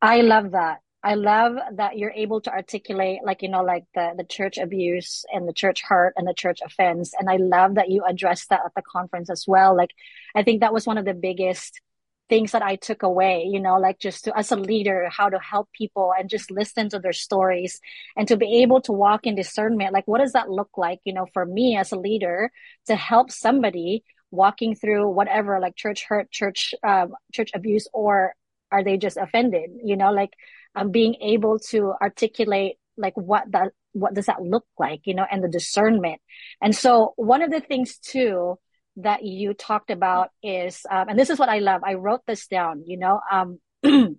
I 0.00 0.22
love 0.22 0.52
that. 0.52 0.80
I 1.02 1.14
love 1.14 1.56
that 1.74 1.96
you're 1.96 2.10
able 2.10 2.40
to 2.40 2.50
articulate 2.52 3.20
like 3.24 3.42
you 3.42 3.48
know 3.48 3.62
like 3.62 3.84
the 3.94 4.14
the 4.16 4.24
church 4.24 4.58
abuse 4.58 5.24
and 5.32 5.46
the 5.46 5.52
church 5.52 5.82
hurt 5.82 6.14
and 6.16 6.26
the 6.26 6.34
church 6.34 6.60
offense. 6.64 7.12
And 7.18 7.30
I 7.30 7.36
love 7.36 7.76
that 7.76 7.90
you 7.90 8.04
addressed 8.04 8.48
that 8.50 8.62
at 8.64 8.74
the 8.74 8.82
conference 8.82 9.30
as 9.30 9.44
well. 9.46 9.76
Like 9.76 9.90
I 10.34 10.42
think 10.42 10.60
that 10.60 10.72
was 10.72 10.86
one 10.86 10.98
of 10.98 11.04
the 11.04 11.14
biggest 11.14 11.80
things 12.28 12.52
that 12.52 12.62
I 12.62 12.76
took 12.76 13.02
away 13.04 13.44
you 13.50 13.58
know 13.60 13.78
like 13.78 13.98
just 13.98 14.24
to 14.24 14.36
as 14.36 14.52
a 14.52 14.56
leader 14.56 15.08
how 15.10 15.30
to 15.30 15.38
help 15.38 15.70
people 15.72 16.12
and 16.18 16.28
just 16.28 16.50
listen 16.50 16.90
to 16.90 16.98
their 16.98 17.14
stories 17.14 17.80
and 18.16 18.28
to 18.28 18.36
be 18.36 18.62
able 18.62 18.80
to 18.82 18.92
walk 18.92 19.26
in 19.26 19.34
discernment. 19.36 19.92
Like 19.92 20.06
what 20.08 20.18
does 20.20 20.32
that 20.32 20.50
look 20.50 20.70
like 20.76 21.00
you 21.04 21.12
know 21.14 21.26
for 21.32 21.46
me 21.46 21.76
as 21.76 21.92
a 21.92 21.98
leader 21.98 22.50
to 22.86 22.96
help 22.96 23.30
somebody 23.30 24.04
walking 24.30 24.74
through 24.74 25.08
whatever 25.10 25.60
like 25.60 25.76
church 25.76 26.04
hurt 26.08 26.30
church 26.30 26.74
um, 26.82 27.14
church 27.32 27.50
abuse 27.54 27.86
or 27.92 28.34
are 28.70 28.84
they 28.84 28.96
just 28.96 29.16
offended? 29.16 29.70
You 29.84 29.96
know 29.96 30.12
like 30.12 30.32
um, 30.74 30.90
being 30.90 31.16
able 31.20 31.58
to 31.70 31.94
articulate 32.00 32.76
like 32.96 33.16
what 33.16 33.44
that 33.52 33.72
what 33.92 34.14
does 34.14 34.26
that 34.26 34.42
look 34.42 34.66
like 34.78 35.00
you 35.04 35.14
know 35.14 35.26
and 35.30 35.42
the 35.42 35.48
discernment. 35.48 36.20
And 36.62 36.74
so 36.74 37.12
one 37.16 37.42
of 37.42 37.50
the 37.50 37.60
things 37.60 37.98
too 37.98 38.58
that 38.96 39.24
you 39.24 39.54
talked 39.54 39.90
about 39.90 40.30
is 40.42 40.84
um, 40.90 41.08
and 41.08 41.18
this 41.18 41.30
is 41.30 41.38
what 41.38 41.48
i 41.48 41.58
love. 41.60 41.82
I 41.84 41.94
wrote 41.94 42.22
this 42.26 42.46
down 42.48 42.82
you 42.86 42.98
know 42.98 43.20
um 43.30 43.60
uh, 43.84 44.16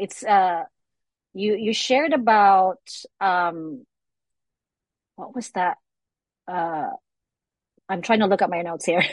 it's 0.00 0.24
uh 0.24 0.64
you 1.34 1.56
you 1.56 1.72
shared 1.72 2.12
about 2.12 2.80
um 3.20 3.84
what 5.16 5.34
was 5.34 5.50
that? 5.50 5.76
Uh 6.46 6.90
i'm 7.88 8.02
trying 8.02 8.20
to 8.20 8.26
look 8.26 8.42
at 8.42 8.50
my 8.50 8.62
notes 8.62 8.84
here 8.84 9.02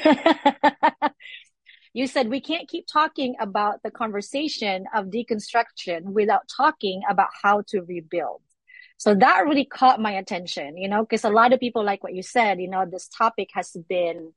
you 1.95 2.07
said 2.07 2.27
we 2.27 2.41
can't 2.41 2.67
keep 2.67 2.85
talking 2.91 3.35
about 3.39 3.81
the 3.81 3.89
conversation 3.89 4.83
of 4.93 5.05
deconstruction 5.05 6.01
without 6.03 6.41
talking 6.55 7.01
about 7.09 7.29
how 7.41 7.63
to 7.69 7.83
rebuild. 7.83 8.41
So 8.97 9.15
that 9.15 9.45
really 9.45 9.63
caught 9.63 10.01
my 10.01 10.11
attention, 10.11 10.75
you 10.75 10.89
know, 10.89 11.03
because 11.03 11.23
a 11.23 11.29
lot 11.29 11.53
of 11.53 11.61
people 11.61 11.85
like 11.85 12.03
what 12.03 12.13
you 12.13 12.21
said, 12.21 12.59
you 12.59 12.69
know, 12.69 12.85
this 12.85 13.07
topic 13.07 13.47
has 13.53 13.71
been 13.87 14.33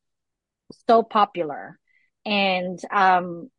so 0.88 1.02
popular. 1.02 1.80
And 2.24 2.78
um, 2.92 3.50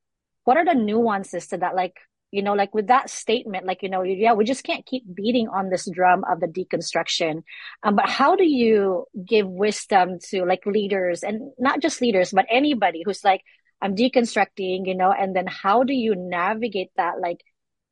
what 0.46 0.56
are 0.56 0.64
the 0.64 0.76
nuances 0.76 1.48
to 1.48 1.58
that? 1.58 1.76
Like, 1.76 1.98
you 2.32 2.42
know, 2.42 2.54
like 2.54 2.74
with 2.74 2.88
that 2.88 3.10
statement, 3.10 3.66
like, 3.66 3.84
you 3.84 3.90
know, 3.90 4.04
yeah, 4.04 4.32
we 4.32 4.46
just 4.46 4.64
can't 4.64 4.86
keep 4.86 5.04
beating 5.14 5.50
on 5.50 5.70
this 5.70 5.90
drum 5.92 6.24
of 6.24 6.40
the 6.40 6.48
deconstruction. 6.48 7.44
Um, 7.84 7.98
but 7.98 8.08
how 8.08 8.38
do 8.38 8.46
you 8.46 9.08
give 9.28 9.48
wisdom 9.50 10.20
to 10.30 10.46
like 10.46 10.66
leaders 10.66 11.22
and 11.24 11.52
not 11.60 11.82
just 11.82 12.00
leaders, 12.00 12.32
but 12.32 12.46
anybody 12.50 13.02
who's 13.06 13.26
like, 13.26 13.42
I'm 13.82 13.96
deconstructing, 13.96 14.88
you 14.88 14.96
know, 14.96 15.12
and 15.12 15.36
then 15.36 15.48
how 15.48 15.84
do 15.84 15.94
you 15.94 16.16
navigate 16.16 16.90
that? 16.98 17.20
Like 17.20 17.42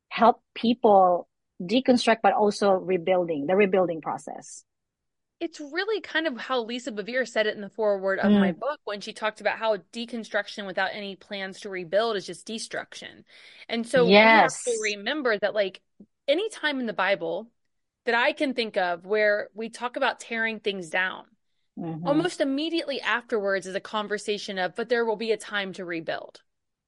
help 0.08 0.42
people 0.54 1.28
deconstruct, 1.62 2.18
but 2.22 2.34
also 2.34 2.70
rebuilding 2.70 3.46
the 3.46 3.56
rebuilding 3.56 4.00
process. 4.00 4.64
It's 5.40 5.60
really 5.60 6.00
kind 6.00 6.26
of 6.26 6.36
how 6.36 6.62
Lisa 6.62 6.90
Bevere 6.90 7.26
said 7.26 7.46
it 7.46 7.54
in 7.54 7.60
the 7.60 7.68
foreword 7.68 8.18
of 8.18 8.32
mm. 8.32 8.40
my 8.40 8.52
book 8.52 8.80
when 8.84 9.00
she 9.00 9.12
talked 9.12 9.40
about 9.40 9.58
how 9.58 9.76
deconstruction 9.92 10.66
without 10.66 10.90
any 10.92 11.14
plans 11.14 11.60
to 11.60 11.68
rebuild 11.68 12.16
is 12.16 12.26
just 12.26 12.44
destruction. 12.44 13.24
And 13.68 13.86
so 13.86 14.06
yes. 14.06 14.64
we 14.66 14.72
have 14.72 14.76
to 14.76 14.82
remember 14.96 15.38
that 15.38 15.54
like 15.54 15.80
any 16.26 16.48
time 16.50 16.80
in 16.80 16.86
the 16.86 16.92
Bible 16.92 17.48
that 18.04 18.16
I 18.16 18.32
can 18.32 18.54
think 18.54 18.76
of 18.76 19.06
where 19.06 19.48
we 19.54 19.68
talk 19.68 19.96
about 19.96 20.18
tearing 20.18 20.58
things 20.58 20.90
down, 20.90 21.24
Mm-hmm. 21.78 22.06
Almost 22.06 22.40
immediately 22.40 23.00
afterwards 23.00 23.66
is 23.66 23.74
a 23.74 23.80
conversation 23.80 24.58
of, 24.58 24.74
but 24.74 24.88
there 24.88 25.04
will 25.04 25.16
be 25.16 25.32
a 25.32 25.36
time 25.36 25.72
to 25.74 25.84
rebuild. 25.84 26.42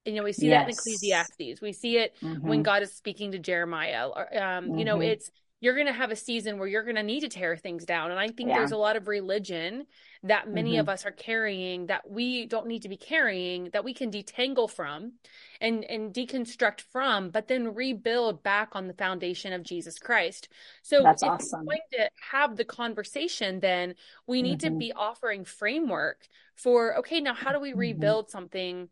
And, 0.05 0.15
you 0.15 0.21
know, 0.21 0.25
we 0.25 0.33
see 0.33 0.49
yes. 0.49 0.63
that 0.63 0.69
in 0.69 0.75
Ecclesiastes. 0.75 1.61
We 1.61 1.73
see 1.73 1.99
it 1.99 2.17
mm-hmm. 2.23 2.49
when 2.49 2.63
God 2.63 2.83
is 2.83 2.93
speaking 2.93 3.33
to 3.33 3.39
Jeremiah. 3.39 4.07
Um, 4.07 4.15
mm-hmm. 4.33 4.79
You 4.79 4.85
know, 4.85 4.95
mm-hmm. 4.95 5.03
it's 5.03 5.31
you're 5.61 5.75
going 5.75 5.87
to 5.87 5.93
have 5.93 6.11
a 6.11 6.17
season 6.17 6.59
where 6.59 6.67
you're 6.67 6.83
going 6.83 6.97
to 6.97 7.03
need 7.03 7.21
to 7.21 7.29
tear 7.29 7.55
things 7.57 7.85
down. 7.85 8.11
And 8.11 8.19
I 8.19 8.29
think 8.29 8.49
yeah. 8.49 8.59
there's 8.59 8.73
a 8.73 8.79
lot 8.79 8.97
of 8.97 9.09
religion 9.09 9.87
that 10.23 10.49
many 10.49 10.73
mm-hmm. 10.73 10.81
of 10.81 10.89
us 10.89 11.05
are 11.05 11.11
carrying 11.11 11.87
that 11.87 12.11
we 12.11 12.47
don't 12.47 12.67
need 12.67 12.83
to 12.83 12.89
be 12.89 12.97
carrying, 12.97 13.71
that 13.73 13.85
we 13.85 13.93
can 13.93 14.11
detangle 14.11 14.71
from 14.71 15.13
and, 15.61 15.85
and 15.85 16.15
deconstruct 16.15 16.81
from, 16.81 17.29
but 17.29 17.47
then 17.47 17.75
rebuild 17.75 18.43
back 18.43 18.71
on 18.73 18.87
the 18.87 18.95
foundation 18.95 19.53
of 19.53 19.63
Jesus 19.63 19.99
Christ. 19.99 20.49
So 20.83 21.03
That's 21.03 21.23
if 21.23 21.29
awesome. 21.29 21.61
we're 21.61 21.75
going 21.75 21.81
to 21.93 22.11
have 22.31 22.57
the 22.57 22.65
conversation, 22.65 23.61
then 23.61 23.95
we 24.27 24.41
need 24.41 24.61
mm-hmm. 24.61 24.75
to 24.75 24.79
be 24.79 24.93
offering 24.95 25.45
framework 25.45 26.27
for, 26.57 26.99
okay, 26.99 27.21
now 27.21 27.35
how 27.35 27.53
do 27.53 27.61
we 27.61 27.71
mm-hmm. 27.71 27.81
rebuild 27.81 28.27
mm-hmm. 28.27 28.33
something 28.33 28.89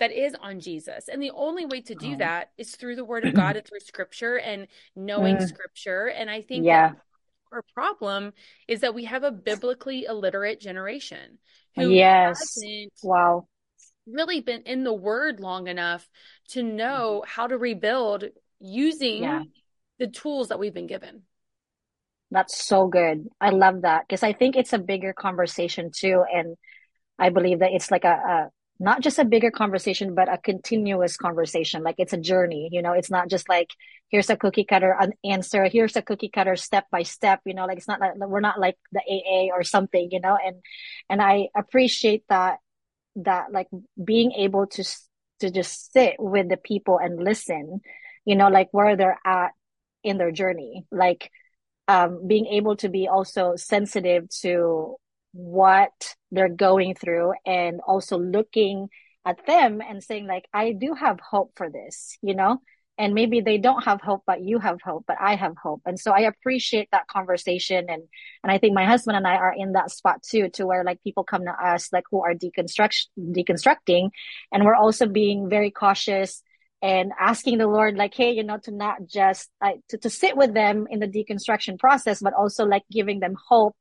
that 0.00 0.12
is 0.12 0.34
on 0.40 0.60
Jesus. 0.60 1.08
And 1.08 1.22
the 1.22 1.30
only 1.30 1.66
way 1.66 1.82
to 1.82 1.94
do 1.94 2.16
that 2.16 2.50
is 2.58 2.74
through 2.74 2.96
the 2.96 3.04
word 3.04 3.24
of 3.26 3.34
God 3.34 3.56
and 3.56 3.64
through 3.64 3.80
scripture 3.80 4.38
and 4.38 4.66
knowing 4.96 5.36
mm. 5.36 5.46
scripture. 5.46 6.06
And 6.06 6.28
I 6.28 6.42
think 6.42 6.64
yeah. 6.64 6.92
our 7.52 7.62
problem 7.74 8.32
is 8.66 8.80
that 8.80 8.94
we 8.94 9.04
have 9.04 9.22
a 9.22 9.30
biblically 9.30 10.06
illiterate 10.06 10.58
generation 10.58 11.38
who 11.76 11.90
yes. 11.90 12.58
wow. 13.02 13.46
really 14.06 14.40
been 14.40 14.62
in 14.62 14.84
the 14.84 14.92
word 14.92 15.38
long 15.38 15.68
enough 15.68 16.08
to 16.48 16.62
know 16.62 17.22
how 17.26 17.46
to 17.46 17.56
rebuild 17.56 18.24
using 18.58 19.22
yeah. 19.22 19.42
the 19.98 20.08
tools 20.08 20.48
that 20.48 20.58
we've 20.58 20.74
been 20.74 20.86
given. 20.86 21.22
That's 22.30 22.56
so 22.56 22.86
good. 22.86 23.28
I 23.40 23.50
love 23.50 23.82
that 23.82 24.06
because 24.08 24.22
I 24.22 24.32
think 24.32 24.56
it's 24.56 24.72
a 24.72 24.78
bigger 24.78 25.12
conversation 25.12 25.90
too. 25.94 26.24
And 26.32 26.56
I 27.18 27.28
believe 27.28 27.58
that 27.58 27.72
it's 27.72 27.90
like 27.90 28.04
a, 28.04 28.08
a 28.08 28.50
not 28.80 29.02
just 29.02 29.18
a 29.18 29.26
bigger 29.26 29.50
conversation, 29.50 30.14
but 30.14 30.32
a 30.32 30.38
continuous 30.38 31.18
conversation. 31.18 31.82
Like 31.82 31.96
it's 31.98 32.14
a 32.14 32.18
journey, 32.18 32.70
you 32.72 32.80
know, 32.80 32.92
it's 32.92 33.10
not 33.10 33.28
just 33.28 33.46
like, 33.46 33.68
here's 34.08 34.30
a 34.30 34.36
cookie 34.36 34.64
cutter 34.64 34.98
answer. 35.22 35.66
Here's 35.66 35.96
a 35.96 36.02
cookie 36.02 36.30
cutter 36.30 36.56
step 36.56 36.86
by 36.90 37.02
step, 37.02 37.40
you 37.44 37.52
know, 37.52 37.66
like 37.66 37.76
it's 37.76 37.86
not 37.86 38.00
like, 38.00 38.16
we're 38.16 38.40
not 38.40 38.58
like 38.58 38.78
the 38.90 39.00
AA 39.00 39.54
or 39.54 39.62
something, 39.64 40.08
you 40.10 40.18
know, 40.18 40.36
and, 40.42 40.56
and 41.10 41.20
I 41.20 41.48
appreciate 41.54 42.24
that, 42.30 42.58
that 43.16 43.52
like 43.52 43.68
being 44.02 44.32
able 44.32 44.66
to, 44.68 44.84
to 45.40 45.50
just 45.50 45.92
sit 45.92 46.16
with 46.18 46.48
the 46.48 46.56
people 46.56 46.98
and 46.98 47.22
listen, 47.22 47.82
you 48.24 48.34
know, 48.34 48.48
like 48.48 48.68
where 48.72 48.96
they're 48.96 49.20
at 49.26 49.50
in 50.02 50.16
their 50.16 50.32
journey, 50.32 50.86
like, 50.90 51.30
um, 51.86 52.26
being 52.26 52.46
able 52.46 52.76
to 52.76 52.88
be 52.88 53.08
also 53.08 53.56
sensitive 53.56 54.28
to 54.40 54.96
what 55.32 56.14
they're 56.30 56.48
going 56.48 56.94
through 56.94 57.32
and 57.46 57.80
also 57.86 58.18
looking 58.18 58.88
at 59.24 59.44
them 59.46 59.80
and 59.80 60.02
saying 60.02 60.26
like 60.26 60.46
i 60.52 60.72
do 60.72 60.94
have 60.94 61.18
hope 61.20 61.52
for 61.56 61.70
this 61.70 62.16
you 62.22 62.34
know? 62.34 62.60
And 62.98 63.14
maybe 63.14 63.40
they 63.40 63.56
don't 63.56 63.84
have 63.84 64.02
hope 64.02 64.24
but 64.26 64.42
you 64.42 64.58
have 64.58 64.82
hope 64.82 65.04
but 65.06 65.16
i 65.20 65.34
have 65.34 65.54
hope. 65.62 65.82
And 65.86 65.98
so 65.98 66.12
i 66.12 66.20
appreciate 66.20 66.88
that 66.92 67.06
conversation. 67.06 67.86
And 67.88 68.02
and 68.42 68.52
i 68.52 68.58
think 68.58 68.74
my 68.74 68.84
husband 68.84 69.16
and 69.16 69.26
i 69.26 69.36
are 69.36 69.54
in 69.56 69.72
that 69.72 69.90
spot 69.90 70.22
too 70.22 70.50
to 70.54 70.66
where 70.66 70.84
like 70.84 71.02
people 71.02 71.24
come 71.24 71.44
to 71.44 71.52
us 71.52 71.92
like 71.92 72.04
who 72.10 72.22
are 72.22 72.34
deconstruct 72.34 73.06
deconstructing. 73.18 74.10
And 74.52 74.64
we're 74.64 74.74
also 74.74 75.06
being 75.06 75.48
very 75.48 75.70
cautious 75.70 76.42
and 76.82 77.12
asking 77.18 77.58
the 77.58 77.66
lord 77.66 77.96
like 77.96 78.14
hey 78.14 78.32
you 78.32 78.42
know 78.42 78.58
to 78.58 78.70
not 78.70 79.04
just 79.06 79.50
to, 79.88 79.98
to 79.98 80.08
sit 80.08 80.36
with 80.36 80.54
them 80.54 80.86
in 80.90 80.98
the 80.98 81.06
deconstruction 81.06 81.78
process 81.78 82.20
but 82.22 82.32
also 82.32 82.64
like 82.64 82.84
giving 82.90 83.20
them 83.20 83.36
hope 83.48 83.76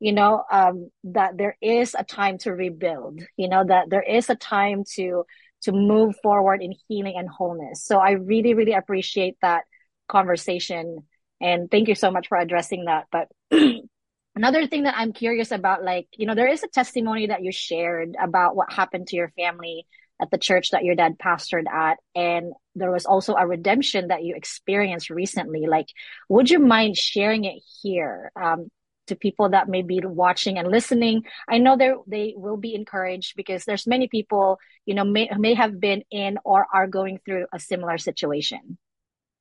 you 0.00 0.12
know, 0.12 0.44
um, 0.50 0.90
that 1.04 1.36
there 1.36 1.56
is 1.60 1.94
a 1.98 2.04
time 2.04 2.38
to 2.38 2.52
rebuild, 2.52 3.20
you 3.36 3.48
know, 3.48 3.64
that 3.64 3.90
there 3.90 4.02
is 4.02 4.28
a 4.28 4.34
time 4.34 4.84
to, 4.94 5.24
to 5.62 5.72
move 5.72 6.14
forward 6.22 6.62
in 6.62 6.74
healing 6.88 7.14
and 7.16 7.28
wholeness. 7.28 7.84
So 7.84 7.98
I 7.98 8.12
really, 8.12 8.54
really 8.54 8.74
appreciate 8.74 9.36
that 9.40 9.64
conversation. 10.08 10.98
And 11.40 11.70
thank 11.70 11.88
you 11.88 11.94
so 11.94 12.10
much 12.10 12.28
for 12.28 12.38
addressing 12.38 12.86
that. 12.86 13.06
But 13.10 13.28
another 14.34 14.66
thing 14.66 14.82
that 14.84 14.94
I'm 14.96 15.12
curious 15.12 15.50
about, 15.50 15.84
like, 15.84 16.06
you 16.16 16.26
know, 16.26 16.34
there 16.34 16.48
is 16.48 16.62
a 16.62 16.68
testimony 16.68 17.28
that 17.28 17.42
you 17.42 17.52
shared 17.52 18.16
about 18.20 18.56
what 18.56 18.72
happened 18.72 19.06
to 19.08 19.16
your 19.16 19.32
family 19.36 19.86
at 20.20 20.30
the 20.30 20.38
church 20.38 20.70
that 20.70 20.84
your 20.84 20.94
dad 20.94 21.18
pastored 21.18 21.66
at. 21.66 21.98
And 22.14 22.52
there 22.74 22.90
was 22.90 23.06
also 23.06 23.34
a 23.34 23.46
redemption 23.46 24.08
that 24.08 24.22
you 24.22 24.34
experienced 24.36 25.10
recently. 25.10 25.66
Like, 25.66 25.88
would 26.28 26.50
you 26.50 26.58
mind 26.58 26.96
sharing 26.96 27.44
it 27.44 27.62
here? 27.82 28.30
Um, 28.40 28.68
to 29.06 29.16
people 29.16 29.50
that 29.50 29.68
may 29.68 29.82
be 29.82 30.00
watching 30.02 30.58
and 30.58 30.68
listening 30.68 31.22
i 31.48 31.58
know 31.58 31.76
they 31.76 31.92
they 32.06 32.34
will 32.36 32.56
be 32.56 32.74
encouraged 32.74 33.34
because 33.36 33.64
there's 33.64 33.86
many 33.86 34.08
people 34.08 34.58
you 34.86 34.94
know 34.94 35.04
may, 35.04 35.30
may 35.38 35.54
have 35.54 35.80
been 35.80 36.02
in 36.10 36.38
or 36.44 36.66
are 36.72 36.86
going 36.86 37.18
through 37.24 37.46
a 37.52 37.58
similar 37.58 37.98
situation 37.98 38.78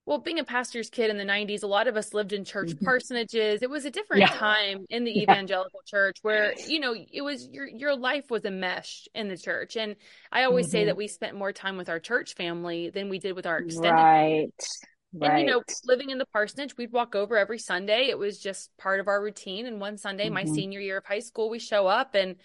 well 0.05 0.17
being 0.17 0.39
a 0.39 0.43
pastor's 0.43 0.89
kid 0.89 1.10
in 1.10 1.17
the 1.17 1.24
90s 1.24 1.63
a 1.63 1.67
lot 1.67 1.88
of 1.88 1.96
us 1.96 2.13
lived 2.13 2.34
in 2.34 2.43
church 2.43 2.72
mm-hmm. 2.72 2.88
parsonages 2.88 3.60
it 3.62 3.70
was 3.70 3.86
a 3.86 3.91
different 3.91 4.22
yeah. 4.22 4.27
time 4.27 4.86
in 4.89 5.03
the 5.03 5.17
evangelical 5.22 5.82
church 5.86 6.17
where 6.22 6.53
you 6.67 6.79
know 6.79 6.96
it 7.12 7.22
was 7.22 7.48
your 7.51 7.67
your 7.67 7.96
life 7.96 8.29
was 8.29 8.46
a 8.46 8.51
mesh 8.51 9.08
in 9.15 9.27
the 9.27 9.38
church 9.38 9.75
and 9.75 9.96
i 10.32 10.43
always 10.43 10.67
mm-hmm. 10.67 10.72
say 10.72 10.86
that 10.86 10.91
mm-hmm. 10.91 11.00
we 11.00 11.08
spent 11.08 11.36
more 11.36 11.53
time 11.53 11.77
with 11.77 11.89
our 11.89 12.00
church 12.00 12.36
family 12.36 12.89
than 12.89 13.10
we 13.10 13.20
did 13.20 13.36
with 13.36 13.46
our 13.46 13.60
extended 13.60 13.91
right 13.91 14.51
family. 14.60 14.93
Right. 15.13 15.32
And 15.32 15.39
you 15.41 15.46
know, 15.46 15.63
living 15.86 16.10
in 16.10 16.17
the 16.17 16.25
parsonage, 16.25 16.75
we'd 16.75 16.91
walk 16.91 17.15
over 17.15 17.38
every 17.38 17.60
Sunday. 17.60 18.08
It 18.10 18.17
was 18.17 18.39
just 18.39 18.75
part 18.77 19.00
of 19.00 19.08
our 19.08 19.22
routine. 19.22 19.67
And 19.67 19.79
one 19.79 19.98
Sunday, 19.98 20.25
mm-hmm. 20.25 20.34
my 20.34 20.46
senior 20.46 20.79
year 20.79 20.98
of 20.98 21.05
high 21.05 21.20
school, 21.20 21.50
we 21.50 21.60
show 21.60 21.88
up 21.88 22.15
and 22.15 22.36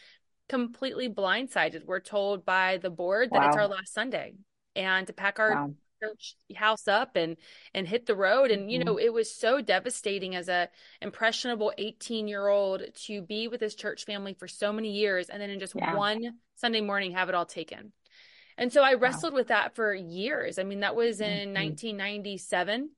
completely 0.49 1.09
blindsided. 1.09 1.87
We're 1.87 2.01
told 2.01 2.45
by 2.45 2.79
the 2.79 2.91
board 2.91 3.31
that 3.31 3.41
wow. 3.41 3.49
it's 3.49 3.57
our 3.57 3.69
last 3.69 3.95
Sunday 3.95 4.35
and 4.77 5.07
to 5.07 5.13
pack 5.13 5.39
our 5.39 5.55
wow. 5.55 5.75
church 6.03 6.35
house 6.55 6.89
up 6.89 7.17
and 7.17 7.37
and 7.73 7.89
hit 7.89 8.07
the 8.07 8.15
road. 8.15 8.51
And 8.51 8.63
mm-hmm. 8.63 8.71
you 8.71 8.85
know, 8.85 8.99
it 8.99 9.13
was 9.13 9.35
so 9.35 9.63
devastating 9.63 10.35
as 10.35 10.49
a 10.49 10.69
impressionable 11.01 11.73
18 11.79 12.29
year 12.29 12.49
old 12.49 12.83
to 13.07 13.23
be 13.23 13.49
with 13.49 13.61
this 13.61 13.75
church 13.75 14.05
family 14.05 14.35
for 14.35 14.49
so 14.49 14.73
many 14.73 14.91
years 14.91 15.31
and 15.31 15.41
then 15.41 15.51
in 15.51 15.59
just 15.59 15.75
yeah. 15.75 15.95
one 15.95 16.35
Sunday 16.57 16.81
morning 16.81 17.13
have 17.13 17.29
it 17.29 17.35
all 17.35 17.47
taken. 17.47 17.93
And 18.59 18.73
so 18.73 18.83
I 18.83 18.95
wrestled 18.95 19.33
wow. 19.33 19.39
with 19.39 19.49
that 19.49 19.75
for 19.77 19.95
years. 19.95 20.59
I 20.59 20.65
mean, 20.65 20.81
that 20.81 20.97
was 20.97 21.21
in 21.21 21.55
mm-hmm. 21.55 21.65
1997. 21.65 22.91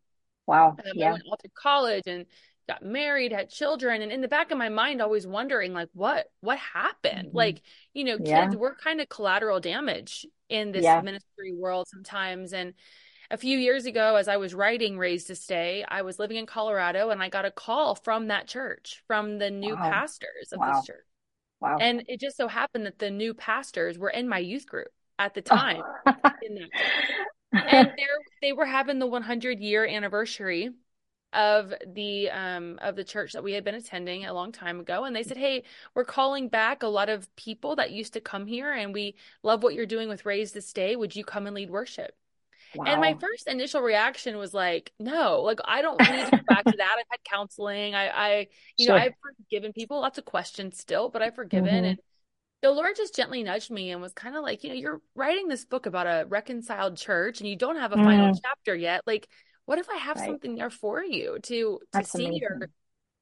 Wow. 0.46 0.70
Um, 0.70 0.76
yeah. 0.94 1.10
I 1.10 1.12
went 1.12 1.24
off 1.30 1.38
to 1.40 1.48
college 1.50 2.04
and 2.06 2.24
got 2.66 2.82
married, 2.82 3.30
had 3.30 3.50
children, 3.50 4.00
and 4.00 4.10
in 4.10 4.22
the 4.22 4.28
back 4.28 4.50
of 4.50 4.58
my 4.58 4.70
mind, 4.70 5.02
always 5.02 5.26
wondering 5.26 5.74
like, 5.74 5.88
what 5.92 6.26
what 6.40 6.58
happened? 6.58 7.28
Mm-hmm. 7.28 7.36
Like, 7.36 7.62
you 7.92 8.04
know, 8.04 8.16
kids 8.16 8.28
yeah. 8.28 8.54
were 8.54 8.74
kind 8.74 9.00
of 9.00 9.08
collateral 9.08 9.60
damage 9.60 10.26
in 10.48 10.72
this 10.72 10.82
yeah. 10.82 11.00
ministry 11.02 11.52
world 11.54 11.88
sometimes. 11.88 12.52
And 12.54 12.72
a 13.30 13.36
few 13.36 13.58
years 13.58 13.86
ago, 13.86 14.16
as 14.16 14.28
I 14.28 14.38
was 14.38 14.54
writing 14.54 14.98
Raised 14.98 15.28
to 15.28 15.36
Stay, 15.36 15.84
I 15.86 16.02
was 16.02 16.18
living 16.18 16.38
in 16.38 16.46
Colorado, 16.46 17.10
and 17.10 17.22
I 17.22 17.28
got 17.28 17.44
a 17.44 17.50
call 17.50 17.94
from 17.94 18.28
that 18.28 18.48
church, 18.48 19.02
from 19.06 19.38
the 19.38 19.50
new 19.50 19.74
wow. 19.74 19.90
pastors 19.90 20.52
of 20.52 20.58
wow. 20.58 20.72
this 20.72 20.86
church. 20.86 21.06
Wow. 21.60 21.76
And 21.78 22.04
it 22.08 22.18
just 22.18 22.38
so 22.38 22.48
happened 22.48 22.86
that 22.86 22.98
the 22.98 23.10
new 23.10 23.34
pastors 23.34 23.98
were 23.98 24.08
in 24.08 24.26
my 24.26 24.38
youth 24.38 24.66
group 24.66 24.88
at 25.20 25.34
the 25.34 25.42
time 25.42 25.82
in 26.42 26.54
that 26.54 26.68
and 27.52 27.92
they 28.42 28.52
were 28.52 28.66
having 28.66 28.98
the 28.98 29.06
100 29.06 29.60
year 29.60 29.86
anniversary 29.86 30.70
of 31.32 31.72
the 31.94 32.28
um 32.30 32.78
of 32.82 32.96
the 32.96 33.04
church 33.04 33.32
that 33.34 33.44
we 33.44 33.52
had 33.52 33.62
been 33.62 33.76
attending 33.76 34.24
a 34.24 34.32
long 34.32 34.50
time 34.50 34.80
ago 34.80 35.04
and 35.04 35.14
they 35.14 35.22
said 35.22 35.36
hey 35.36 35.62
we're 35.94 36.04
calling 36.04 36.48
back 36.48 36.82
a 36.82 36.88
lot 36.88 37.08
of 37.08 37.34
people 37.36 37.76
that 37.76 37.92
used 37.92 38.14
to 38.14 38.20
come 38.20 38.46
here 38.46 38.72
and 38.72 38.92
we 38.92 39.14
love 39.44 39.62
what 39.62 39.74
you're 39.74 39.86
doing 39.86 40.08
with 40.08 40.26
Raised 40.26 40.54
to 40.54 40.60
Stay 40.60 40.96
would 40.96 41.14
you 41.14 41.24
come 41.24 41.46
and 41.46 41.54
lead 41.54 41.70
worship 41.70 42.16
Wow. 42.74 42.84
And 42.86 43.00
my 43.00 43.14
first 43.14 43.48
initial 43.48 43.80
reaction 43.80 44.36
was 44.36 44.54
like, 44.54 44.92
no, 45.00 45.40
like 45.42 45.58
I 45.64 45.82
don't 45.82 46.00
need 46.00 46.24
to 46.26 46.30
go 46.30 46.42
back 46.46 46.64
to 46.64 46.76
that. 46.76 46.96
I've 46.98 47.06
had 47.10 47.24
counseling. 47.24 47.96
I, 47.96 48.08
I, 48.08 48.46
you 48.76 48.86
sure. 48.86 48.96
know, 48.96 49.02
I've 49.02 49.14
forgiven 49.44 49.72
people, 49.72 50.00
lots 50.00 50.18
of 50.18 50.24
questions 50.24 50.78
still, 50.78 51.08
but 51.08 51.20
I've 51.20 51.34
forgiven. 51.34 51.68
Mm-hmm. 51.68 51.84
And 51.84 51.98
the 52.62 52.70
Lord 52.70 52.94
just 52.96 53.16
gently 53.16 53.42
nudged 53.42 53.70
me 53.70 53.90
and 53.90 54.02
was 54.02 54.12
kind 54.12 54.36
of 54.36 54.42
like, 54.42 54.62
you 54.62 54.70
know, 54.70 54.74
you're 54.74 55.00
writing 55.14 55.48
this 55.48 55.64
book 55.64 55.86
about 55.86 56.06
a 56.06 56.26
reconciled 56.26 56.96
church 56.96 57.40
and 57.40 57.48
you 57.48 57.56
don't 57.56 57.76
have 57.76 57.92
a 57.92 57.96
mm. 57.96 58.04
final 58.04 58.38
chapter 58.42 58.74
yet. 58.74 59.02
Like, 59.06 59.28
what 59.64 59.78
if 59.78 59.88
I 59.88 59.96
have 59.96 60.16
right. 60.16 60.26
something 60.26 60.56
there 60.56 60.70
for 60.70 61.02
you 61.02 61.38
to 61.40 61.40
to 61.42 61.80
That's 61.92 62.10
see 62.10 62.26
amazing. 62.26 62.42
or 62.44 62.70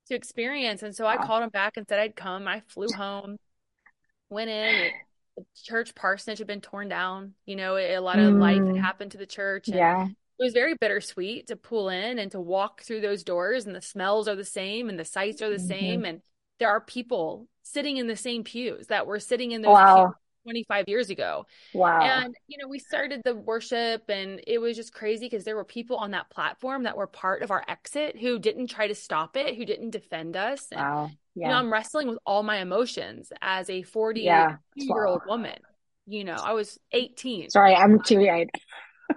to 0.08 0.14
experience? 0.14 0.82
And 0.82 0.94
so 0.94 1.04
wow. 1.04 1.10
I 1.10 1.24
called 1.24 1.44
him 1.44 1.50
back 1.50 1.76
and 1.76 1.86
said 1.88 2.00
I'd 2.00 2.16
come. 2.16 2.48
I 2.48 2.62
flew 2.68 2.88
home, 2.88 3.36
went 4.28 4.50
in. 4.50 4.90
The 5.36 5.44
church 5.62 5.94
parsonage 5.94 6.38
had 6.38 6.48
been 6.48 6.60
torn 6.60 6.88
down. 6.88 7.34
You 7.46 7.54
know, 7.54 7.76
a 7.76 8.00
lot 8.00 8.18
of 8.18 8.34
mm. 8.34 8.40
life 8.40 8.56
had 8.56 8.74
mm. 8.74 8.80
happened 8.80 9.12
to 9.12 9.18
the 9.18 9.26
church. 9.26 9.68
yeah. 9.68 10.06
It 10.06 10.44
was 10.44 10.52
very 10.52 10.74
bittersweet 10.80 11.48
to 11.48 11.56
pull 11.56 11.88
in 11.88 12.20
and 12.20 12.30
to 12.30 12.40
walk 12.40 12.82
through 12.82 13.00
those 13.00 13.24
doors, 13.24 13.66
and 13.66 13.74
the 13.74 13.82
smells 13.82 14.28
are 14.28 14.36
the 14.36 14.44
same, 14.44 14.88
and 14.88 14.96
the 14.96 15.04
sights 15.04 15.42
are 15.42 15.50
the 15.50 15.56
mm-hmm. 15.56 15.66
same, 15.66 16.04
and 16.04 16.22
there 16.60 16.68
are 16.68 16.80
people 16.80 17.48
sitting 17.72 17.96
in 17.96 18.06
the 18.06 18.16
same 18.16 18.44
pews 18.44 18.86
that 18.88 19.06
were 19.06 19.20
sitting 19.20 19.52
in 19.52 19.62
those 19.62 19.72
wow. 19.72 20.14
25 20.44 20.88
years 20.88 21.10
ago. 21.10 21.46
Wow. 21.74 22.00
And, 22.00 22.34
you 22.46 22.58
know, 22.58 22.68
we 22.68 22.78
started 22.78 23.22
the 23.24 23.34
worship 23.34 24.04
and 24.08 24.40
it 24.46 24.58
was 24.58 24.76
just 24.76 24.92
crazy 24.92 25.26
because 25.26 25.44
there 25.44 25.56
were 25.56 25.64
people 25.64 25.96
on 25.96 26.12
that 26.12 26.30
platform 26.30 26.84
that 26.84 26.96
were 26.96 27.06
part 27.06 27.42
of 27.42 27.50
our 27.50 27.64
exit 27.68 28.18
who 28.18 28.38
didn't 28.38 28.68
try 28.68 28.88
to 28.88 28.94
stop 28.94 29.36
it, 29.36 29.56
who 29.56 29.64
didn't 29.64 29.90
defend 29.90 30.36
us. 30.36 30.68
And, 30.72 30.80
wow. 30.80 31.10
Yeah. 31.34 31.46
You 31.46 31.52
know, 31.52 31.58
I'm 31.58 31.72
wrestling 31.72 32.08
with 32.08 32.18
all 32.26 32.42
my 32.42 32.58
emotions 32.58 33.32
as 33.40 33.70
a 33.70 33.82
40 33.82 34.22
yeah. 34.22 34.56
year 34.74 35.04
old 35.04 35.20
wow. 35.26 35.36
woman. 35.36 35.58
You 36.06 36.24
know, 36.24 36.34
I 36.34 36.52
was 36.52 36.78
18. 36.92 37.50
Sorry, 37.50 37.74
I'm 37.74 38.02
teary 38.02 38.30
eyed. 38.30 38.50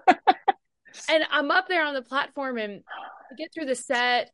and 0.08 1.24
I'm 1.31 1.50
up 1.50 1.67
there 1.67 1.84
on 1.84 1.93
the 1.93 2.01
platform 2.01 2.58
and 2.58 2.84
I 3.31 3.36
get 3.38 3.53
through 3.53 3.65
the 3.65 3.75
set 3.75 4.31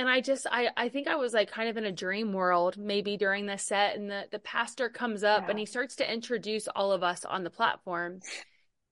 and 0.00 0.08
I 0.08 0.22
just 0.22 0.46
I 0.50 0.70
I 0.76 0.88
think 0.88 1.08
I 1.08 1.16
was 1.16 1.34
like 1.34 1.50
kind 1.50 1.68
of 1.68 1.76
in 1.76 1.84
a 1.84 1.92
dream 1.92 2.32
world 2.32 2.78
maybe 2.78 3.18
during 3.18 3.44
the 3.44 3.58
set 3.58 3.96
and 3.96 4.10
the 4.10 4.24
the 4.30 4.38
pastor 4.38 4.88
comes 4.88 5.22
up 5.22 5.42
yeah. 5.42 5.50
and 5.50 5.58
he 5.58 5.66
starts 5.66 5.96
to 5.96 6.10
introduce 6.10 6.68
all 6.68 6.90
of 6.92 7.02
us 7.02 7.24
on 7.24 7.44
the 7.44 7.50
platform. 7.50 8.20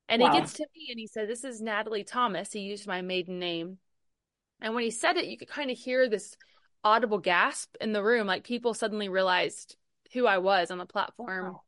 And 0.09 0.23
wow. 0.23 0.33
he 0.33 0.39
gets 0.39 0.55
to 0.55 0.67
me 0.75 0.89
and 0.91 0.99
he 0.99 1.07
said, 1.07 1.29
This 1.29 1.45
is 1.45 1.61
Natalie 1.61 2.05
Thomas. 2.05 2.53
He 2.53 2.61
used 2.61 2.87
my 2.87 3.03
maiden 3.03 3.39
name. 3.39 3.79
And 4.61 4.75
when 4.75 4.85
he 4.85 4.91
said 4.91 5.17
it, 5.17 5.27
you 5.27 5.39
could 5.39 5.49
kind 5.49 5.71
of 5.71 5.79
hear 5.79 6.09
this 6.09 6.37
audible 6.85 7.19
gasp 7.19 7.75
in 7.81 7.93
the 7.93 8.03
room. 8.03 8.27
Like 8.27 8.45
people 8.45 8.75
suddenly 8.75 9.09
realized 9.09 9.77
who 10.13 10.27
I 10.27 10.39
was 10.39 10.71
on 10.71 10.79
the 10.79 10.87
platform. 10.87 11.53
Wow. 11.53 11.63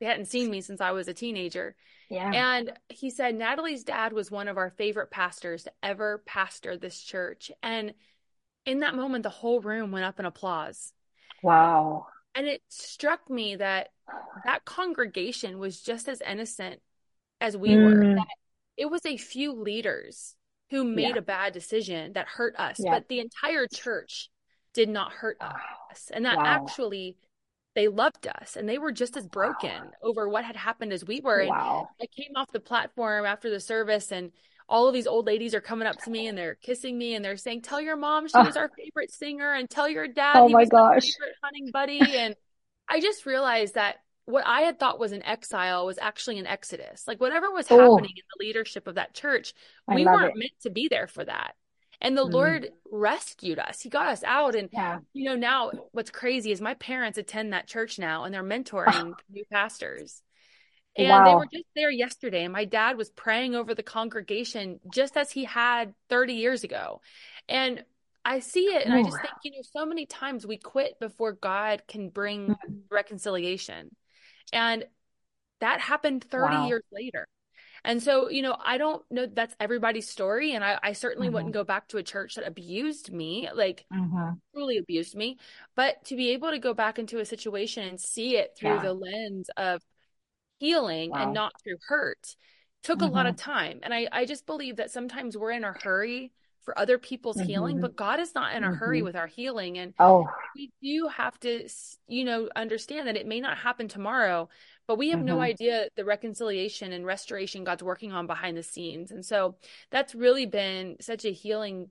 They 0.00 0.06
hadn't 0.06 0.26
seen 0.26 0.50
me 0.50 0.60
since 0.60 0.80
I 0.80 0.92
was 0.92 1.08
a 1.08 1.14
teenager. 1.14 1.74
Yeah. 2.10 2.30
And 2.32 2.72
he 2.88 3.10
said, 3.10 3.34
Natalie's 3.34 3.84
dad 3.84 4.12
was 4.12 4.30
one 4.30 4.48
of 4.48 4.56
our 4.56 4.70
favorite 4.70 5.10
pastors 5.10 5.64
to 5.64 5.72
ever 5.82 6.22
pastor 6.26 6.76
this 6.76 7.00
church. 7.00 7.50
And 7.62 7.94
in 8.66 8.80
that 8.80 8.94
moment, 8.94 9.22
the 9.22 9.30
whole 9.30 9.60
room 9.60 9.92
went 9.92 10.04
up 10.04 10.18
in 10.18 10.26
applause. 10.26 10.92
Wow. 11.42 12.06
And 12.34 12.46
it 12.46 12.62
struck 12.68 13.28
me 13.30 13.56
that 13.56 13.88
that 14.44 14.64
congregation 14.64 15.58
was 15.58 15.80
just 15.80 16.08
as 16.08 16.20
innocent 16.20 16.80
as 17.40 17.56
we 17.56 17.70
mm. 17.70 17.84
were. 17.84 18.14
That 18.14 18.26
it 18.76 18.90
was 18.90 19.04
a 19.04 19.16
few 19.16 19.52
leaders 19.52 20.36
who 20.70 20.84
made 20.84 21.14
yeah. 21.14 21.18
a 21.18 21.22
bad 21.22 21.52
decision 21.52 22.12
that 22.12 22.28
hurt 22.28 22.54
us, 22.56 22.76
yeah. 22.78 22.90
but 22.90 23.08
the 23.08 23.20
entire 23.20 23.66
church 23.66 24.30
did 24.74 24.88
not 24.88 25.12
hurt 25.12 25.38
us. 25.40 26.10
And 26.12 26.24
that 26.26 26.36
wow. 26.36 26.44
actually 26.44 27.16
they 27.74 27.88
loved 27.88 28.26
us 28.26 28.56
and 28.56 28.68
they 28.68 28.78
were 28.78 28.92
just 28.92 29.16
as 29.16 29.26
broken 29.26 29.70
wow. 29.70 29.90
over 30.02 30.28
what 30.28 30.44
had 30.44 30.56
happened 30.56 30.92
as 30.92 31.04
we 31.04 31.20
were. 31.20 31.46
Wow. 31.46 31.88
And 31.98 32.08
I 32.08 32.22
came 32.22 32.32
off 32.36 32.50
the 32.52 32.60
platform 32.60 33.24
after 33.24 33.50
the 33.50 33.60
service 33.60 34.10
and 34.12 34.32
all 34.68 34.86
of 34.86 34.94
these 34.94 35.06
old 35.06 35.26
ladies 35.26 35.54
are 35.54 35.60
coming 35.60 35.88
up 35.88 35.96
to 36.02 36.10
me 36.10 36.26
and 36.26 36.36
they're 36.36 36.54
kissing 36.56 36.98
me 36.98 37.14
and 37.14 37.24
they're 37.24 37.36
saying, 37.36 37.62
Tell 37.62 37.80
your 37.80 37.96
mom 37.96 38.28
she 38.28 38.38
was 38.38 38.56
our 38.56 38.70
favorite 38.76 39.12
singer 39.12 39.52
and 39.52 39.68
tell 39.68 39.88
your 39.88 40.06
dad 40.06 40.36
oh 40.36 40.48
my 40.48 40.64
gosh. 40.64 41.04
favorite 41.04 41.36
hunting 41.42 41.70
buddy. 41.72 42.00
and 42.16 42.34
I 42.88 43.00
just 43.00 43.26
realized 43.26 43.74
that 43.74 43.96
what 44.24 44.46
I 44.46 44.62
had 44.62 44.78
thought 44.78 44.98
was 44.98 45.12
an 45.12 45.22
exile 45.22 45.86
was 45.86 45.98
actually 45.98 46.38
an 46.38 46.46
exodus. 46.46 47.04
Like 47.06 47.20
whatever 47.20 47.50
was 47.50 47.66
oh. 47.70 47.78
happening 47.78 48.12
in 48.14 48.22
the 48.36 48.44
leadership 48.44 48.86
of 48.86 48.96
that 48.96 49.14
church, 49.14 49.54
I 49.88 49.94
we 49.94 50.04
weren't 50.04 50.36
it. 50.36 50.38
meant 50.38 50.52
to 50.62 50.70
be 50.70 50.88
there 50.88 51.06
for 51.06 51.24
that. 51.24 51.54
And 52.00 52.16
the 52.16 52.26
mm. 52.26 52.32
Lord 52.32 52.68
rescued 52.90 53.58
us. 53.58 53.80
He 53.80 53.88
got 53.88 54.08
us 54.08 54.22
out. 54.24 54.54
And, 54.54 54.68
yeah. 54.72 54.98
you 55.14 55.24
know, 55.24 55.34
now 55.34 55.72
what's 55.92 56.10
crazy 56.10 56.52
is 56.52 56.60
my 56.60 56.74
parents 56.74 57.18
attend 57.18 57.52
that 57.52 57.66
church 57.66 57.98
now 57.98 58.24
and 58.24 58.32
they're 58.32 58.44
mentoring 58.44 59.14
new 59.30 59.44
pastors. 59.50 60.22
And 60.98 61.08
wow. 61.08 61.24
they 61.24 61.34
were 61.36 61.46
just 61.46 61.68
there 61.76 61.90
yesterday. 61.90 62.44
And 62.44 62.52
my 62.52 62.64
dad 62.64 62.96
was 62.96 63.08
praying 63.10 63.54
over 63.54 63.74
the 63.74 63.84
congregation 63.84 64.80
just 64.92 65.16
as 65.16 65.30
he 65.30 65.44
had 65.44 65.94
30 66.10 66.34
years 66.34 66.64
ago. 66.64 67.00
And 67.48 67.84
I 68.24 68.40
see 68.40 68.66
it 68.66 68.84
and 68.84 68.94
Ooh. 68.94 68.98
I 68.98 69.02
just 69.04 69.20
think, 69.20 69.32
you 69.44 69.52
know, 69.52 69.62
so 69.62 69.86
many 69.86 70.06
times 70.06 70.46
we 70.46 70.58
quit 70.58 70.98
before 70.98 71.32
God 71.32 71.84
can 71.86 72.08
bring 72.08 72.48
mm-hmm. 72.48 72.74
reconciliation. 72.90 73.94
And 74.52 74.84
that 75.60 75.80
happened 75.80 76.24
30 76.24 76.54
wow. 76.54 76.66
years 76.66 76.84
later. 76.92 77.28
And 77.84 78.02
so, 78.02 78.28
you 78.28 78.42
know, 78.42 78.56
I 78.62 78.76
don't 78.76 79.02
know 79.10 79.26
that's 79.26 79.54
everybody's 79.60 80.08
story. 80.08 80.52
And 80.52 80.64
I, 80.64 80.78
I 80.82 80.92
certainly 80.92 81.28
mm-hmm. 81.28 81.34
wouldn't 81.34 81.54
go 81.54 81.64
back 81.64 81.88
to 81.88 81.98
a 81.98 82.02
church 82.02 82.34
that 82.34 82.46
abused 82.46 83.12
me, 83.12 83.48
like 83.54 83.86
mm-hmm. 83.92 84.32
truly 84.52 84.78
abused 84.78 85.14
me. 85.14 85.38
But 85.76 86.04
to 86.06 86.16
be 86.16 86.30
able 86.30 86.50
to 86.50 86.58
go 86.58 86.74
back 86.74 86.98
into 86.98 87.20
a 87.20 87.24
situation 87.24 87.86
and 87.86 88.00
see 88.00 88.36
it 88.36 88.56
through 88.56 88.74
yeah. 88.74 88.82
the 88.82 88.92
lens 88.92 89.48
of 89.56 89.80
healing 90.58 91.10
wow. 91.10 91.24
and 91.24 91.34
not 91.34 91.52
through 91.62 91.78
hurt 91.86 92.36
took 92.82 93.00
mm-hmm. 93.00 93.08
a 93.08 93.14
lot 93.14 93.26
of 93.26 93.36
mm-hmm. 93.36 93.50
time. 93.50 93.80
And 93.82 93.92
I, 93.92 94.08
I 94.10 94.24
just 94.24 94.46
believe 94.46 94.76
that 94.76 94.90
sometimes 94.90 95.36
we're 95.36 95.52
in 95.52 95.64
a 95.64 95.74
hurry 95.82 96.32
for 96.62 96.78
other 96.78 96.98
people's 96.98 97.36
mm-hmm. 97.36 97.46
healing, 97.46 97.80
but 97.80 97.96
God 97.96 98.20
is 98.20 98.34
not 98.34 98.54
in 98.54 98.62
a 98.62 98.68
mm-hmm. 98.68 98.76
hurry 98.76 99.02
with 99.02 99.16
our 99.16 99.26
healing. 99.26 99.78
And 99.78 99.94
oh. 99.98 100.26
we 100.54 100.70
do 100.82 101.08
have 101.08 101.38
to, 101.40 101.68
you 102.06 102.24
know, 102.24 102.48
understand 102.54 103.08
that 103.08 103.16
it 103.16 103.26
may 103.26 103.40
not 103.40 103.58
happen 103.58 103.88
tomorrow, 103.88 104.48
but 104.86 104.98
we 104.98 105.10
have 105.10 105.18
mm-hmm. 105.18 105.28
no 105.28 105.40
idea 105.40 105.88
the 105.96 106.04
reconciliation 106.04 106.92
and 106.92 107.06
restoration 107.06 107.64
God's 107.64 107.82
working 107.82 108.12
on 108.12 108.26
behind 108.26 108.56
the 108.56 108.62
scenes. 108.62 109.10
And 109.10 109.24
so 109.24 109.56
that's 109.90 110.14
really 110.14 110.46
been 110.46 110.96
such 111.00 111.24
a 111.24 111.32
healing 111.32 111.88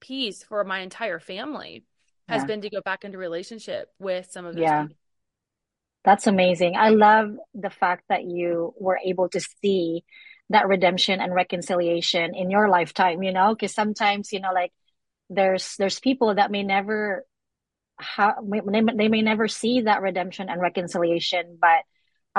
piece 0.00 0.42
for 0.42 0.62
my 0.64 0.80
entire 0.80 1.20
family 1.20 1.84
has 2.28 2.42
yeah. 2.42 2.46
been 2.46 2.60
to 2.62 2.70
go 2.70 2.80
back 2.82 3.04
into 3.04 3.18
relationship 3.18 3.92
with 3.98 4.30
some 4.30 4.44
of 4.44 4.54
those 4.54 4.62
yeah. 4.62 4.82
people. 4.82 4.96
That's 6.04 6.26
amazing. 6.26 6.74
I 6.76 6.88
love 6.90 7.30
the 7.54 7.70
fact 7.70 8.04
that 8.08 8.24
you 8.24 8.74
were 8.78 8.98
able 9.04 9.28
to 9.30 9.40
see 9.40 10.04
that 10.50 10.68
redemption 10.68 11.20
and 11.20 11.34
reconciliation 11.34 12.34
in 12.34 12.50
your 12.50 12.68
lifetime 12.68 13.22
you 13.22 13.32
know 13.32 13.54
because 13.54 13.74
sometimes 13.74 14.32
you 14.32 14.40
know 14.40 14.52
like 14.52 14.72
there's 15.30 15.76
there's 15.78 15.98
people 15.98 16.34
that 16.34 16.50
may 16.50 16.62
never 16.62 17.24
have 18.00 18.36
they, 18.44 18.82
they 18.96 19.08
may 19.08 19.22
never 19.22 19.48
see 19.48 19.82
that 19.82 20.02
redemption 20.02 20.48
and 20.48 20.60
reconciliation 20.60 21.58
but 21.60 21.82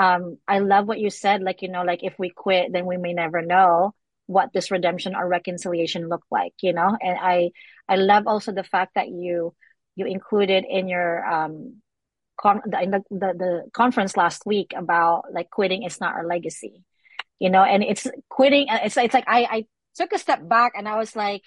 um 0.02 0.38
i 0.48 0.58
love 0.60 0.86
what 0.86 1.00
you 1.00 1.10
said 1.10 1.42
like 1.42 1.62
you 1.62 1.68
know 1.68 1.82
like 1.82 2.04
if 2.04 2.14
we 2.18 2.30
quit 2.30 2.72
then 2.72 2.86
we 2.86 2.96
may 2.96 3.12
never 3.12 3.42
know 3.42 3.92
what 4.26 4.52
this 4.52 4.70
redemption 4.70 5.14
or 5.14 5.26
reconciliation 5.28 6.08
look 6.08 6.22
like 6.30 6.52
you 6.62 6.72
know 6.72 6.96
and 7.02 7.18
i 7.20 7.50
i 7.88 7.96
love 7.96 8.26
also 8.26 8.52
the 8.52 8.64
fact 8.64 8.92
that 8.94 9.08
you 9.08 9.54
you 9.96 10.06
included 10.06 10.64
in 10.68 10.88
your 10.88 11.24
um 11.26 11.76
con- 12.36 12.62
in 12.82 12.90
the, 12.90 13.02
the 13.10 13.34
the 13.38 13.62
conference 13.72 14.16
last 14.16 14.44
week 14.46 14.72
about 14.76 15.32
like 15.32 15.50
quitting 15.50 15.82
is 15.82 16.00
not 16.00 16.14
our 16.14 16.26
legacy 16.26 16.84
you 17.38 17.50
know, 17.50 17.62
and 17.62 17.82
it's 17.82 18.06
quitting. 18.28 18.68
Uh, 18.70 18.80
it's, 18.84 18.96
it's 18.96 19.14
like 19.14 19.24
I, 19.26 19.44
I 19.44 19.66
took 19.96 20.12
a 20.12 20.18
step 20.18 20.46
back 20.48 20.72
and 20.76 20.88
I 20.88 20.96
was 20.96 21.14
like, 21.14 21.42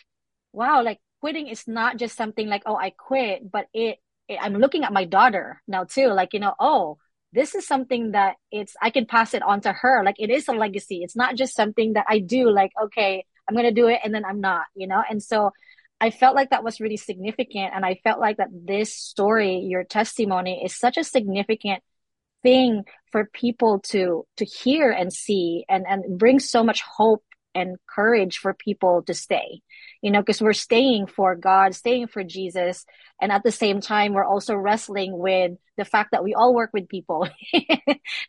wow, 0.53 0.83
like 0.83 0.99
quitting 1.21 1.47
is 1.47 1.67
not 1.67 1.97
just 1.97 2.15
something 2.15 2.47
like, 2.47 2.63
oh, 2.65 2.75
I 2.75 2.91
quit, 2.91 3.49
but 3.49 3.67
it, 3.73 3.97
it 4.27 4.37
I'm 4.41 4.53
looking 4.53 4.83
at 4.83 4.93
my 4.93 5.05
daughter 5.05 5.61
now 5.67 5.85
too. 5.85 6.07
Like, 6.09 6.33
you 6.33 6.39
know, 6.39 6.53
oh, 6.59 6.97
this 7.33 7.55
is 7.55 7.67
something 7.67 8.11
that 8.11 8.35
it's, 8.51 8.75
I 8.81 8.89
can 8.89 9.05
pass 9.05 9.33
it 9.33 9.41
on 9.41 9.61
to 9.61 9.73
her. 9.73 10.03
Like 10.03 10.15
it 10.19 10.29
is 10.29 10.47
a 10.47 10.53
legacy. 10.53 11.01
It's 11.03 11.15
not 11.15 11.35
just 11.35 11.55
something 11.55 11.93
that 11.93 12.05
I 12.07 12.19
do 12.19 12.49
like, 12.49 12.71
okay, 12.85 13.25
I'm 13.47 13.55
to 13.55 13.71
do 13.71 13.87
it 13.87 13.99
and 14.03 14.13
then 14.13 14.25
I'm 14.25 14.41
not, 14.41 14.65
you 14.75 14.87
know? 14.87 15.01
And 15.09 15.23
so 15.23 15.51
I 15.99 16.11
felt 16.11 16.35
like 16.35 16.51
that 16.51 16.63
was 16.63 16.79
really 16.79 16.97
significant. 16.97 17.71
And 17.73 17.85
I 17.85 17.99
felt 18.03 18.19
like 18.19 18.37
that 18.37 18.49
this 18.51 18.93
story, 18.93 19.59
your 19.59 19.83
testimony 19.83 20.61
is 20.63 20.75
such 20.75 20.97
a 20.97 21.03
significant 21.03 21.83
thing 22.43 22.83
for 23.11 23.25
people 23.33 23.79
to 23.79 24.25
to 24.37 24.45
hear 24.45 24.91
and 24.91 25.11
see 25.11 25.65
and 25.67 25.85
and 25.87 26.19
bring 26.19 26.39
so 26.39 26.63
much 26.63 26.81
hope 26.81 27.23
and 27.55 27.77
courage 27.89 28.37
for 28.37 28.53
people 28.53 29.01
to 29.01 29.13
stay 29.13 29.61
you 30.01 30.11
know 30.11 30.19
because 30.19 30.41
we're 30.41 30.53
staying 30.53 31.07
for 31.07 31.35
god 31.35 31.73
staying 31.73 32.05
for 32.07 32.23
jesus 32.23 32.85
and 33.19 33.31
at 33.31 33.43
the 33.43 33.51
same 33.51 33.81
time 33.81 34.13
we're 34.13 34.23
also 34.23 34.55
wrestling 34.55 35.17
with 35.17 35.53
the 35.77 35.85
fact 35.85 36.11
that 36.11 36.23
we 36.23 36.35
all 36.35 36.53
work 36.53 36.69
with 36.73 36.87
people 36.87 37.27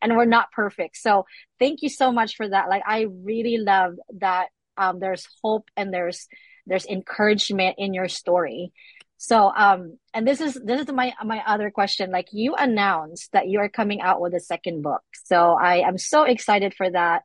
and 0.02 0.16
we're 0.16 0.24
not 0.24 0.50
perfect 0.52 0.96
so 0.96 1.26
thank 1.58 1.82
you 1.82 1.90
so 1.90 2.10
much 2.10 2.36
for 2.36 2.48
that 2.48 2.68
like 2.70 2.82
i 2.86 3.06
really 3.22 3.58
love 3.58 3.94
that 4.18 4.48
um, 4.78 5.00
there's 5.00 5.26
hope 5.42 5.68
and 5.76 5.92
there's 5.92 6.28
there's 6.68 6.86
encouragement 6.86 7.76
in 7.78 7.94
your 7.94 8.08
story 8.08 8.72
so, 9.18 9.52
um, 9.54 9.98
and 10.14 10.26
this 10.26 10.40
is 10.40 10.54
this 10.64 10.80
is 10.80 10.92
my 10.92 11.12
my 11.24 11.42
other 11.44 11.72
question. 11.72 12.12
Like 12.12 12.28
you 12.30 12.54
announced 12.54 13.32
that 13.32 13.48
you 13.48 13.58
are 13.58 13.68
coming 13.68 14.00
out 14.00 14.20
with 14.20 14.32
a 14.32 14.40
second 14.40 14.82
book, 14.82 15.02
so 15.24 15.54
I 15.60 15.78
am 15.78 15.98
so 15.98 16.22
excited 16.22 16.72
for 16.72 16.88
that. 16.88 17.22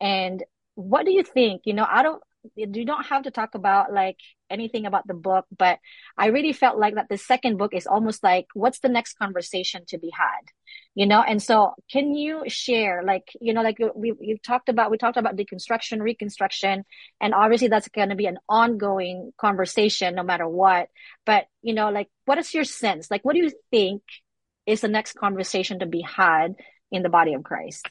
And 0.00 0.42
what 0.74 1.06
do 1.06 1.12
you 1.12 1.22
think? 1.22 1.62
You 1.64 1.74
know, 1.74 1.86
I 1.88 2.02
don't 2.02 2.20
you 2.54 2.84
don't 2.84 3.06
have 3.06 3.24
to 3.24 3.30
talk 3.30 3.54
about 3.54 3.92
like 3.92 4.18
anything 4.50 4.86
about 4.86 5.06
the 5.06 5.14
book, 5.14 5.46
but 5.56 5.78
I 6.16 6.26
really 6.26 6.52
felt 6.52 6.78
like 6.78 6.94
that 6.94 7.08
the 7.08 7.18
second 7.18 7.56
book 7.56 7.74
is 7.74 7.86
almost 7.86 8.22
like 8.22 8.46
what's 8.54 8.78
the 8.80 8.88
next 8.88 9.18
conversation 9.18 9.84
to 9.88 9.98
be 9.98 10.10
had, 10.16 10.42
you 10.94 11.06
know? 11.06 11.22
And 11.22 11.42
so 11.42 11.74
can 11.90 12.14
you 12.14 12.44
share 12.46 13.02
like, 13.04 13.28
you 13.40 13.54
know, 13.54 13.62
like 13.62 13.78
we, 13.94 14.12
we've 14.12 14.42
talked 14.42 14.68
about, 14.68 14.90
we 14.90 14.98
talked 14.98 15.16
about 15.16 15.36
deconstruction, 15.36 16.00
reconstruction, 16.00 16.84
and 17.20 17.34
obviously 17.34 17.68
that's 17.68 17.88
going 17.88 18.10
to 18.10 18.16
be 18.16 18.26
an 18.26 18.38
ongoing 18.48 19.32
conversation 19.38 20.14
no 20.14 20.22
matter 20.22 20.48
what. 20.48 20.88
But, 21.24 21.46
you 21.62 21.74
know, 21.74 21.90
like 21.90 22.08
what 22.24 22.38
is 22.38 22.54
your 22.54 22.64
sense? 22.64 23.10
Like, 23.10 23.24
what 23.24 23.34
do 23.34 23.40
you 23.40 23.52
think 23.70 24.02
is 24.66 24.80
the 24.80 24.88
next 24.88 25.14
conversation 25.14 25.80
to 25.80 25.86
be 25.86 26.02
had 26.02 26.54
in 26.90 27.02
the 27.02 27.08
body 27.08 27.34
of 27.34 27.42
Christ? 27.42 27.88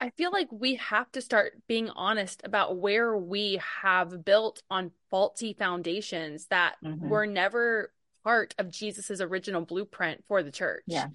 I 0.00 0.10
feel 0.10 0.30
like 0.30 0.48
we 0.50 0.74
have 0.76 1.10
to 1.12 1.22
start 1.22 1.54
being 1.66 1.88
honest 1.90 2.42
about 2.44 2.76
where 2.76 3.16
we 3.16 3.60
have 3.82 4.24
built 4.24 4.62
on 4.70 4.90
faulty 5.10 5.54
foundations 5.54 6.46
that 6.46 6.76
mm-hmm. 6.84 7.08
were 7.08 7.26
never 7.26 7.92
part 8.22 8.54
of 8.58 8.70
Jesus's 8.70 9.20
original 9.20 9.64
blueprint 9.64 10.24
for 10.28 10.42
the 10.42 10.50
church. 10.50 10.84
Yeah. 10.86 11.08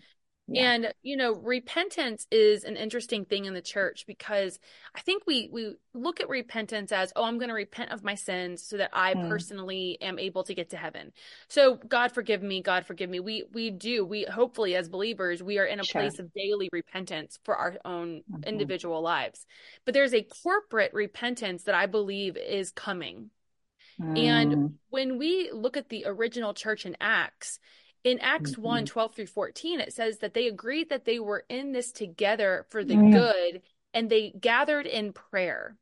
Yeah. 0.53 0.71
And 0.71 0.93
you 1.01 1.17
know, 1.17 1.33
repentance 1.33 2.27
is 2.31 2.63
an 2.63 2.75
interesting 2.75 3.25
thing 3.25 3.45
in 3.45 3.53
the 3.53 3.61
church 3.61 4.05
because 4.05 4.59
I 4.95 5.01
think 5.01 5.23
we 5.25 5.49
we 5.51 5.75
look 5.93 6.19
at 6.19 6.29
repentance 6.29 6.91
as, 6.91 7.13
oh, 7.15 7.23
I'm 7.23 7.37
going 7.37 7.49
to 7.49 7.55
repent 7.55 7.91
of 7.91 8.03
my 8.03 8.15
sins 8.15 8.63
so 8.63 8.77
that 8.77 8.89
I 8.93 9.13
mm. 9.13 9.29
personally 9.29 9.97
am 10.01 10.19
able 10.19 10.43
to 10.43 10.53
get 10.53 10.71
to 10.71 10.77
heaven. 10.77 11.11
So 11.47 11.75
God 11.75 12.11
forgive 12.11 12.43
me, 12.43 12.61
God 12.61 12.85
forgive 12.85 13.09
me. 13.09 13.19
We 13.19 13.45
we 13.53 13.69
do. 13.69 14.03
We 14.03 14.25
hopefully 14.25 14.75
as 14.75 14.89
believers, 14.89 15.41
we 15.41 15.57
are 15.59 15.65
in 15.65 15.79
a 15.79 15.83
sure. 15.83 16.01
place 16.01 16.19
of 16.19 16.33
daily 16.33 16.69
repentance 16.71 17.39
for 17.43 17.55
our 17.55 17.77
own 17.85 18.23
mm-hmm. 18.29 18.43
individual 18.43 19.01
lives. 19.01 19.45
But 19.85 19.93
there's 19.93 20.13
a 20.13 20.23
corporate 20.43 20.93
repentance 20.93 21.63
that 21.63 21.75
I 21.75 21.85
believe 21.85 22.35
is 22.37 22.71
coming 22.71 23.31
Mm. 24.01 24.17
And 24.17 24.79
when 24.89 25.17
we 25.17 25.51
look 25.51 25.77
at 25.77 25.89
the 25.89 26.05
original 26.07 26.53
church 26.53 26.85
in 26.85 26.95
Acts, 26.99 27.59
in 28.03 28.19
Acts 28.19 28.51
mm-hmm. 28.51 28.61
1 28.61 28.85
12 28.85 29.15
through 29.15 29.27
14, 29.27 29.79
it 29.79 29.93
says 29.93 30.19
that 30.19 30.33
they 30.33 30.47
agreed 30.47 30.89
that 30.89 31.05
they 31.05 31.19
were 31.19 31.45
in 31.49 31.71
this 31.71 31.91
together 31.91 32.65
for 32.69 32.83
the 32.83 32.95
mm. 32.95 33.11
good 33.11 33.61
and 33.93 34.09
they 34.09 34.31
gathered 34.39 34.87
in 34.87 35.13
prayer. 35.13 35.75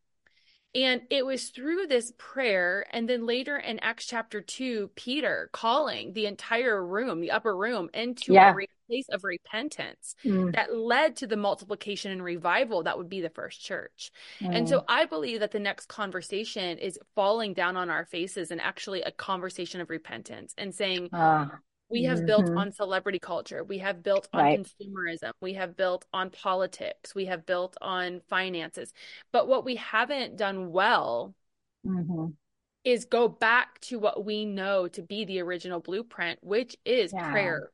And 0.76 1.02
it 1.10 1.26
was 1.26 1.50
through 1.50 1.88
this 1.88 2.14
prayer, 2.20 2.86
and 2.92 3.10
then 3.10 3.26
later 3.26 3.58
in 3.58 3.80
Acts 3.80 4.06
chapter 4.06 4.40
2, 4.40 4.92
Peter 4.96 5.50
calling 5.52 6.14
the 6.14 6.28
entire 6.28 6.86
room, 6.86 7.22
the 7.22 7.32
upper 7.32 7.58
room, 7.58 7.90
into 7.92 8.34
yeah. 8.34 8.52
a 8.52 8.68
place 8.88 9.08
of 9.12 9.24
repentance 9.24 10.16
mm. 10.24 10.54
that 10.54 10.76
led 10.76 11.16
to 11.18 11.28
the 11.28 11.38
multiplication 11.38 12.12
and 12.12 12.24
revival 12.24 12.84
that 12.84 13.00
would 13.00 13.10
be 13.10 13.20
the 13.20 13.32
first 13.32 13.60
church. 13.60 14.12
Mm. 14.42 14.58
And 14.58 14.70
so 14.70 14.82
mm. 14.82 14.86
I 14.88 15.06
believe 15.06 15.40
that 15.40 15.52
the 15.52 15.60
next 15.60 15.88
conversation 15.88 16.78
is 16.78 17.00
falling 17.16 17.56
down 17.56 17.76
on 17.76 17.90
our 17.90 18.06
faces 18.06 18.52
and 18.52 18.62
actually 18.62 19.02
a 19.02 19.12
conversation 19.12 19.82
of 19.82 19.90
repentance 19.90 20.54
and 20.56 20.74
saying, 20.76 21.10
uh 21.12 21.48
we 21.90 22.04
have 22.04 22.20
mm-hmm. 22.20 22.28
built 22.28 22.50
on 22.52 22.72
celebrity 22.72 23.20
culture. 23.20 23.64
We 23.64 23.80
have 23.80 24.04
built 24.04 24.28
on 24.32 24.44
right. 24.44 24.60
consumerism. 24.60 25.32
We 25.42 25.54
have 25.56 25.76
built 25.76 26.06
on 26.14 26.30
politics. 26.30 27.16
We 27.16 27.26
have 27.26 27.46
built 27.46 27.78
on 27.82 28.22
finances. 28.30 28.94
But 29.32 29.48
what 29.48 29.66
we 29.66 29.76
haven't 29.76 30.38
done 30.38 30.72
well 30.72 31.34
mm-hmm. 31.86 32.28
is 32.84 33.06
go 33.06 33.28
back 33.28 33.80
to 33.82 33.98
what 33.98 34.24
we 34.24 34.46
know 34.46 34.88
to 34.90 35.02
be 35.02 35.26
the 35.26 35.42
original 35.42 35.80
blueprint, 35.80 36.40
which 36.44 36.76
is 36.86 37.12
yeah. 37.12 37.32
prayer, 37.32 37.72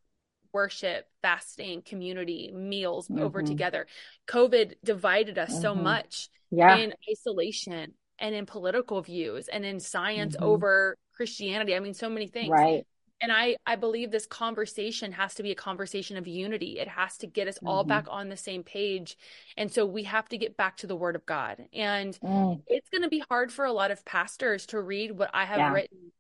worship, 0.53 1.07
fasting, 1.21 1.81
community, 1.81 2.51
meals 2.55 3.09
mm-hmm. 3.09 3.21
over 3.21 3.43
together. 3.43 3.85
COVID 4.29 4.75
divided 4.83 5.37
us 5.37 5.61
so 5.61 5.73
mm-hmm. 5.73 5.83
much 5.83 6.29
yeah. 6.51 6.77
in 6.77 6.93
isolation 7.11 7.93
and 8.17 8.33
in 8.33 8.45
political 8.45 9.01
views 9.01 9.49
and 9.49 9.65
in 9.65 9.81
science 9.81 10.37
mm-hmm. 10.37 10.45
over 10.45 10.97
Christianity. 11.17 11.75
I 11.75 11.81
mean, 11.81 11.93
so 11.93 12.09
many 12.09 12.27
things. 12.27 12.49
Right 12.49 12.85
and 13.21 13.31
i 13.31 13.55
i 13.65 13.75
believe 13.75 14.11
this 14.11 14.25
conversation 14.25 15.11
has 15.11 15.33
to 15.33 15.43
be 15.43 15.51
a 15.51 15.55
conversation 15.55 16.17
of 16.17 16.27
unity 16.27 16.79
it 16.79 16.87
has 16.87 17.17
to 17.17 17.27
get 17.27 17.47
us 17.47 17.55
mm-hmm. 17.55 17.67
all 17.67 17.83
back 17.83 18.05
on 18.09 18.29
the 18.29 18.37
same 18.37 18.63
page 18.63 19.17
and 19.57 19.71
so 19.71 19.85
we 19.85 20.03
have 20.03 20.27
to 20.27 20.37
get 20.37 20.57
back 20.57 20.77
to 20.77 20.87
the 20.87 20.95
word 20.95 21.15
of 21.15 21.25
god 21.25 21.65
and 21.73 22.19
mm. 22.23 22.61
it's 22.67 22.89
going 22.89 23.03
to 23.03 23.09
be 23.09 23.23
hard 23.29 23.51
for 23.51 23.65
a 23.65 23.73
lot 23.73 23.91
of 23.91 24.03
pastors 24.05 24.65
to 24.65 24.79
read 24.79 25.11
what 25.17 25.29
i 25.33 25.45
have 25.45 25.57
yeah. 25.57 25.71
written 25.71 26.11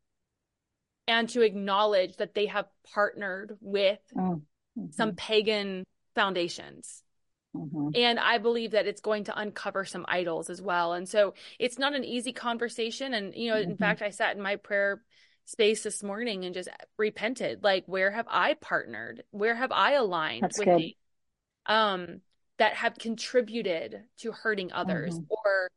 and 1.07 1.29
to 1.29 1.41
acknowledge 1.41 2.17
that 2.17 2.33
they 2.33 2.47
have 2.47 2.65
partnered 2.93 3.57
with 3.61 3.99
mm. 4.15 4.35
mm-hmm. 4.35 4.91
some 4.91 5.13
pagan 5.15 5.83
foundations 6.15 7.03
Mm-hmm. 7.55 7.89
And 7.95 8.19
I 8.19 8.37
believe 8.37 8.71
that 8.71 8.87
it's 8.87 9.01
going 9.01 9.25
to 9.25 9.39
uncover 9.39 9.85
some 9.85 10.05
idols 10.07 10.49
as 10.49 10.61
well. 10.61 10.93
And 10.93 11.07
so 11.07 11.33
it's 11.59 11.79
not 11.79 11.95
an 11.95 12.03
easy 12.03 12.33
conversation. 12.33 13.13
And, 13.13 13.33
you 13.33 13.49
know, 13.49 13.57
mm-hmm. 13.57 13.71
in 13.71 13.77
fact, 13.77 14.01
I 14.01 14.09
sat 14.09 14.35
in 14.35 14.41
my 14.41 14.57
prayer 14.57 15.01
space 15.45 15.83
this 15.83 16.01
morning 16.03 16.43
and 16.43 16.55
just 16.55 16.69
repented 16.97 17.63
like 17.63 17.83
where 17.85 18.11
have 18.11 18.25
i 18.29 18.55
partnered 18.55 19.23
where 19.31 19.55
have 19.55 19.71
i 19.71 19.93
aligned 19.93 20.43
That's 20.43 20.57
with 20.57 20.67
good. 20.67 20.93
um 21.67 22.21
that 22.57 22.73
have 22.73 22.97
contributed 22.97 24.03
to 24.19 24.31
hurting 24.31 24.71
others 24.71 25.13
mm-hmm. 25.13 25.25
or 25.29 25.69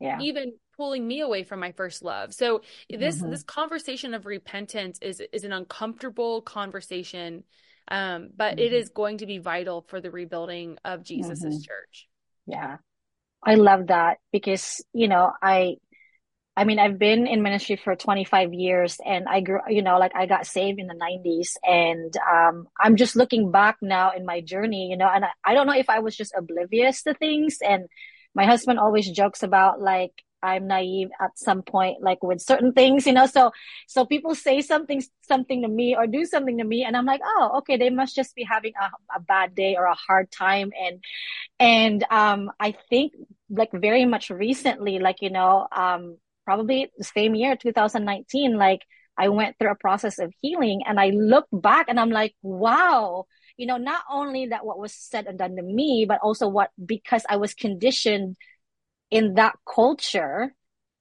yeah. 0.00 0.18
even 0.20 0.54
pulling 0.76 1.06
me 1.06 1.20
away 1.20 1.44
from 1.44 1.60
my 1.60 1.72
first 1.72 2.02
love 2.02 2.34
so 2.34 2.62
this 2.90 3.18
mm-hmm. 3.18 3.30
this 3.30 3.44
conversation 3.44 4.12
of 4.12 4.26
repentance 4.26 4.98
is 5.00 5.22
is 5.32 5.44
an 5.44 5.52
uncomfortable 5.52 6.42
conversation 6.42 7.44
um 7.88 8.30
but 8.36 8.56
mm-hmm. 8.56 8.66
it 8.66 8.72
is 8.72 8.88
going 8.88 9.18
to 9.18 9.26
be 9.26 9.38
vital 9.38 9.82
for 9.88 10.00
the 10.00 10.10
rebuilding 10.10 10.78
of 10.84 11.04
jesus's 11.04 11.44
mm-hmm. 11.44 11.62
church 11.62 12.08
yeah 12.46 12.76
i 13.42 13.54
love 13.54 13.86
that 13.86 14.18
because 14.32 14.84
you 14.92 15.06
know 15.06 15.32
i 15.40 15.76
I 16.56 16.64
mean, 16.64 16.78
I've 16.78 16.98
been 16.98 17.26
in 17.26 17.42
ministry 17.42 17.76
for 17.76 17.94
25 17.94 18.54
years 18.54 18.98
and 19.04 19.26
I 19.28 19.40
grew, 19.40 19.60
you 19.68 19.82
know, 19.82 19.98
like 19.98 20.12
I 20.14 20.24
got 20.24 20.46
saved 20.46 20.78
in 20.78 20.86
the 20.86 20.94
90s 20.94 21.56
and 21.62 22.14
um, 22.16 22.66
I'm 22.80 22.96
just 22.96 23.14
looking 23.14 23.50
back 23.50 23.76
now 23.82 24.12
in 24.16 24.24
my 24.24 24.40
journey, 24.40 24.88
you 24.90 24.96
know, 24.96 25.08
and 25.12 25.24
I, 25.24 25.28
I 25.44 25.54
don't 25.54 25.66
know 25.66 25.76
if 25.76 25.90
I 25.90 25.98
was 25.98 26.16
just 26.16 26.32
oblivious 26.36 27.02
to 27.02 27.12
things. 27.12 27.58
And 27.60 27.88
my 28.34 28.46
husband 28.46 28.78
always 28.78 29.10
jokes 29.10 29.42
about 29.42 29.82
like, 29.82 30.12
I'm 30.42 30.66
naive 30.66 31.08
at 31.20 31.38
some 31.38 31.62
point, 31.62 32.02
like 32.02 32.22
with 32.22 32.40
certain 32.40 32.72
things, 32.72 33.06
you 33.06 33.12
know. 33.12 33.26
So, 33.26 33.50
so 33.88 34.04
people 34.04 34.34
say 34.34 34.60
something, 34.60 35.02
something 35.22 35.62
to 35.62 35.68
me 35.68 35.96
or 35.96 36.06
do 36.06 36.24
something 36.24 36.58
to 36.58 36.64
me, 36.64 36.84
and 36.84 36.96
I'm 36.96 37.06
like, 37.06 37.20
oh, 37.24 37.54
okay, 37.58 37.76
they 37.76 37.90
must 37.90 38.14
just 38.14 38.34
be 38.34 38.44
having 38.44 38.72
a, 38.80 39.16
a 39.16 39.20
bad 39.20 39.54
day 39.54 39.76
or 39.76 39.86
a 39.86 39.94
hard 39.94 40.30
time, 40.30 40.70
and 40.78 41.02
and 41.58 42.04
um, 42.10 42.52
I 42.60 42.76
think 42.90 43.14
like 43.50 43.70
very 43.72 44.04
much 44.04 44.30
recently, 44.30 44.98
like 44.98 45.22
you 45.22 45.30
know, 45.30 45.66
um, 45.72 46.18
probably 46.46 46.90
the 46.96 47.04
same 47.04 47.34
year, 47.34 47.56
2019, 47.56 48.56
like 48.56 48.80
I 49.18 49.28
went 49.28 49.58
through 49.58 49.72
a 49.72 49.76
process 49.76 50.18
of 50.18 50.32
healing 50.40 50.82
and 50.86 50.98
I 51.00 51.10
look 51.10 51.46
back 51.52 51.86
and 51.88 51.98
I'm 51.98 52.10
like, 52.10 52.34
wow, 52.42 53.26
you 53.56 53.66
know, 53.66 53.78
not 53.78 54.02
only 54.10 54.46
that 54.46 54.64
what 54.64 54.78
was 54.78 54.94
said 54.94 55.26
and 55.26 55.38
done 55.38 55.56
to 55.56 55.62
me, 55.62 56.06
but 56.08 56.20
also 56.22 56.48
what, 56.48 56.70
because 56.82 57.24
I 57.28 57.36
was 57.36 57.54
conditioned 57.54 58.36
in 59.10 59.34
that 59.34 59.56
culture, 59.72 60.54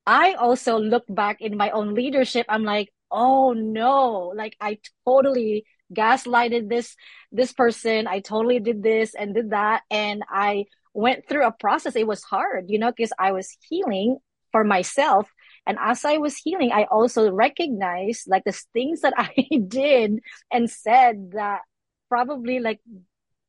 I 0.05 0.33
also 0.33 0.79
look 0.79 1.03
back 1.09 1.41
in 1.41 1.57
my 1.57 1.71
own 1.71 1.93
leadership. 1.93 2.45
I'm 2.49 2.63
like, 2.63 2.89
oh 3.11 3.53
no, 3.53 4.33
like 4.35 4.55
I 4.61 4.79
totally 5.05 5.65
gaslighted 5.93 6.69
this, 6.69 6.95
this 7.31 7.53
person. 7.53 8.07
I 8.07 8.19
totally 8.19 8.59
did 8.59 8.81
this 8.81 9.13
and 9.15 9.33
did 9.33 9.51
that. 9.51 9.83
And 9.91 10.23
I 10.29 10.65
went 10.93 11.27
through 11.27 11.45
a 11.45 11.51
process. 11.51 11.95
It 11.95 12.07
was 12.07 12.23
hard, 12.23 12.65
you 12.69 12.79
know, 12.79 12.91
because 12.91 13.13
I 13.19 13.31
was 13.33 13.57
healing 13.67 14.17
for 14.51 14.63
myself. 14.63 15.29
And 15.67 15.77
as 15.79 16.05
I 16.05 16.17
was 16.17 16.37
healing, 16.37 16.71
I 16.71 16.83
also 16.85 17.31
recognized 17.31 18.27
like 18.27 18.43
the 18.45 18.59
things 18.73 19.01
that 19.01 19.13
I 19.17 19.33
did 19.67 20.19
and 20.51 20.69
said 20.69 21.31
that 21.33 21.61
probably 22.09 22.59
like 22.59 22.79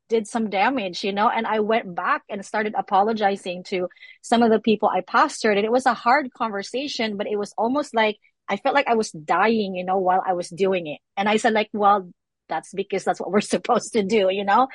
did 0.08 0.26
some 0.26 0.50
damage, 0.50 1.02
you 1.02 1.12
know, 1.12 1.28
and 1.28 1.46
I 1.46 1.60
went 1.60 1.94
back 1.94 2.22
and 2.28 2.44
started 2.44 2.74
apologizing 2.76 3.64
to 3.64 3.88
some 4.22 4.42
of 4.42 4.50
the 4.50 4.60
people 4.60 4.88
I 4.88 5.00
pastored. 5.00 5.56
And 5.56 5.64
it 5.64 5.72
was 5.72 5.86
a 5.86 5.94
hard 5.94 6.32
conversation, 6.32 7.16
but 7.16 7.26
it 7.26 7.36
was 7.36 7.52
almost 7.58 7.94
like 7.94 8.18
I 8.48 8.56
felt 8.56 8.74
like 8.74 8.86
I 8.86 8.94
was 8.94 9.10
dying, 9.10 9.74
you 9.74 9.84
know, 9.84 9.98
while 9.98 10.22
I 10.24 10.34
was 10.34 10.48
doing 10.48 10.86
it. 10.86 11.00
And 11.16 11.28
I 11.28 11.36
said, 11.36 11.52
like, 11.52 11.68
well, 11.72 12.08
that's 12.48 12.72
because 12.72 13.04
that's 13.04 13.20
what 13.20 13.30
we're 13.30 13.40
supposed 13.56 13.92
to 13.94 14.04
do, 14.04 14.28
you 14.30 14.44
know? 14.44 14.68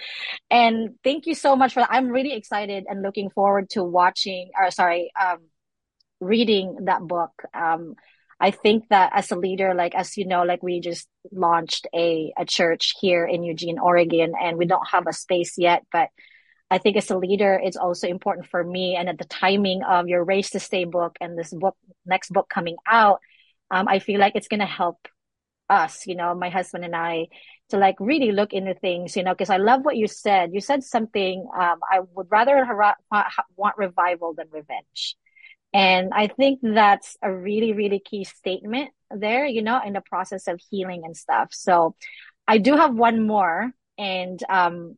And 0.49 0.95
thank 1.03 1.25
you 1.25 1.35
so 1.35 1.55
much 1.55 1.73
for 1.73 1.79
that. 1.81 1.91
I'm 1.91 2.09
really 2.09 2.33
excited 2.33 2.85
and 2.87 3.01
looking 3.01 3.29
forward 3.29 3.69
to 3.71 3.83
watching, 3.83 4.51
or 4.59 4.71
sorry, 4.71 5.11
um, 5.19 5.37
reading 6.21 6.77
that 6.85 7.01
book. 7.01 7.31
Um, 7.53 7.95
I 8.39 8.51
think 8.51 8.85
that 8.89 9.11
as 9.13 9.31
a 9.31 9.35
leader, 9.35 9.73
like 9.73 9.93
as 9.93 10.17
you 10.17 10.25
know, 10.25 10.43
like 10.43 10.63
we 10.63 10.79
just 10.79 11.07
launched 11.31 11.87
a 11.93 12.33
a 12.37 12.45
church 12.45 12.95
here 12.99 13.25
in 13.25 13.43
Eugene, 13.43 13.77
Oregon, 13.77 14.33
and 14.41 14.57
we 14.57 14.65
don't 14.65 14.87
have 14.89 15.05
a 15.07 15.13
space 15.13 15.57
yet, 15.57 15.85
but 15.91 16.09
I 16.71 16.77
think 16.77 16.95
as 16.95 17.11
a 17.11 17.17
leader, 17.17 17.59
it's 17.61 17.75
also 17.75 18.07
important 18.07 18.47
for 18.47 18.63
me. 18.63 18.95
And 18.95 19.09
at 19.09 19.17
the 19.17 19.25
timing 19.25 19.83
of 19.83 20.07
your 20.07 20.23
Raised 20.23 20.53
to 20.53 20.59
Stay 20.59 20.85
book 20.85 21.17
and 21.19 21.37
this 21.37 21.53
book, 21.53 21.75
next 22.05 22.31
book 22.31 22.47
coming 22.49 22.77
out, 22.87 23.19
um, 23.69 23.89
I 23.89 23.99
feel 23.99 24.21
like 24.21 24.37
it's 24.37 24.47
going 24.47 24.61
to 24.61 24.65
help 24.65 25.05
us, 25.69 26.07
you 26.07 26.15
know, 26.15 26.33
my 26.33 26.49
husband 26.49 26.85
and 26.85 26.95
I, 26.95 27.27
to 27.69 27.77
like 27.77 27.95
really 27.99 28.31
look 28.31 28.53
into 28.53 28.73
things, 28.73 29.17
you 29.17 29.23
know, 29.23 29.33
because 29.33 29.49
I 29.49 29.57
love 29.57 29.83
what 29.83 29.97
you 29.97 30.07
said. 30.07 30.53
You 30.53 30.61
said 30.61 30.83
something. 30.85 31.45
Um, 31.53 31.79
I 31.91 31.99
would 32.13 32.27
rather 32.29 32.65
want 33.57 33.77
revival 33.77 34.33
than 34.33 34.47
revenge. 34.49 35.17
And 35.73 36.11
I 36.13 36.27
think 36.27 36.59
that's 36.61 37.17
a 37.21 37.33
really, 37.33 37.73
really 37.73 37.99
key 37.99 38.25
statement 38.25 38.91
there, 39.09 39.45
you 39.45 39.61
know, 39.61 39.79
in 39.85 39.93
the 39.93 40.01
process 40.01 40.47
of 40.47 40.61
healing 40.69 41.03
and 41.05 41.15
stuff. 41.15 41.49
So 41.51 41.95
I 42.47 42.57
do 42.57 42.75
have 42.75 42.93
one 42.93 43.25
more 43.25 43.71
and, 43.97 44.41
um, 44.49 44.97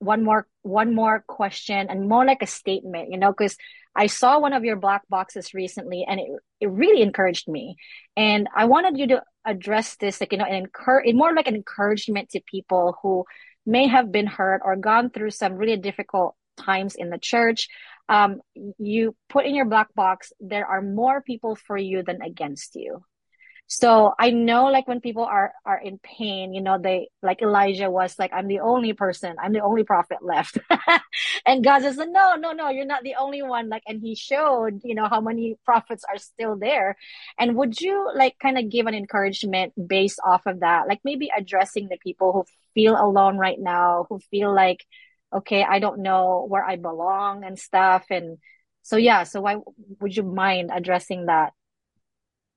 one 0.00 0.22
more, 0.22 0.46
one 0.62 0.94
more 0.94 1.24
question 1.26 1.88
and 1.88 2.08
more 2.08 2.26
like 2.26 2.42
a 2.42 2.46
statement, 2.46 3.10
you 3.10 3.18
know, 3.18 3.32
because 3.32 3.56
I 3.96 4.08
saw 4.08 4.38
one 4.38 4.52
of 4.52 4.64
your 4.64 4.76
black 4.76 5.02
boxes 5.08 5.54
recently 5.54 6.04
and 6.06 6.20
it, 6.20 6.26
it 6.60 6.70
really 6.70 7.00
encouraged 7.00 7.48
me. 7.48 7.76
And 8.16 8.48
I 8.54 8.66
wanted 8.66 8.98
you 8.98 9.06
to 9.08 9.22
address 9.46 9.96
this, 9.96 10.20
like, 10.20 10.32
you 10.32 10.38
know, 10.38 10.44
and 10.44 10.56
encourage, 10.56 11.14
more 11.14 11.32
like 11.32 11.46
an 11.46 11.54
encouragement 11.54 12.30
to 12.30 12.40
people 12.40 12.98
who 13.02 13.24
may 13.64 13.86
have 13.86 14.12
been 14.12 14.26
hurt 14.26 14.60
or 14.64 14.76
gone 14.76 15.10
through 15.10 15.30
some 15.30 15.54
really 15.54 15.76
difficult 15.76 16.34
times 16.58 16.94
in 16.96 17.08
the 17.10 17.18
church 17.18 17.68
um, 18.08 18.40
you 18.78 19.16
put 19.28 19.46
in 19.46 19.54
your 19.54 19.64
black 19.64 19.94
box, 19.94 20.32
there 20.40 20.66
are 20.66 20.82
more 20.82 21.22
people 21.22 21.56
for 21.56 21.76
you 21.76 22.02
than 22.02 22.22
against 22.22 22.74
you. 22.74 23.02
So 23.66 24.12
I 24.18 24.30
know 24.30 24.66
like 24.66 24.86
when 24.86 25.00
people 25.00 25.24
are, 25.24 25.52
are 25.64 25.78
in 25.78 25.98
pain, 25.98 26.52
you 26.52 26.60
know, 26.60 26.78
they, 26.78 27.08
like 27.22 27.40
Elijah 27.40 27.90
was 27.90 28.18
like, 28.18 28.30
I'm 28.34 28.46
the 28.46 28.60
only 28.60 28.92
person, 28.92 29.36
I'm 29.42 29.54
the 29.54 29.62
only 29.62 29.84
prophet 29.84 30.18
left. 30.20 30.58
and 31.46 31.64
God 31.64 31.80
says, 31.80 31.96
no, 31.96 32.34
no, 32.36 32.52
no, 32.52 32.68
you're 32.68 32.84
not 32.84 33.04
the 33.04 33.14
only 33.18 33.42
one. 33.42 33.70
Like, 33.70 33.82
and 33.86 34.02
he 34.02 34.14
showed, 34.14 34.82
you 34.84 34.94
know, 34.94 35.08
how 35.08 35.22
many 35.22 35.56
prophets 35.64 36.04
are 36.08 36.18
still 36.18 36.56
there. 36.56 36.96
And 37.38 37.56
would 37.56 37.80
you 37.80 38.10
like 38.14 38.38
kind 38.38 38.58
of 38.58 38.68
give 38.68 38.86
an 38.86 38.94
encouragement 38.94 39.72
based 39.88 40.20
off 40.24 40.44
of 40.44 40.60
that? 40.60 40.86
Like 40.86 41.00
maybe 41.02 41.30
addressing 41.36 41.88
the 41.88 41.98
people 41.98 42.32
who 42.32 42.44
feel 42.74 43.00
alone 43.00 43.38
right 43.38 43.58
now, 43.58 44.06
who 44.10 44.18
feel 44.30 44.54
like, 44.54 44.84
okay, 45.34 45.64
I 45.64 45.78
don't 45.78 46.00
know 46.00 46.46
where 46.48 46.64
I 46.64 46.76
belong 46.76 47.44
and 47.44 47.58
stuff. 47.58 48.06
And 48.10 48.38
so, 48.82 48.96
yeah, 48.96 49.24
so 49.24 49.40
why 49.40 49.56
would 50.00 50.16
you 50.16 50.22
mind 50.22 50.70
addressing 50.72 51.26
that? 51.26 51.52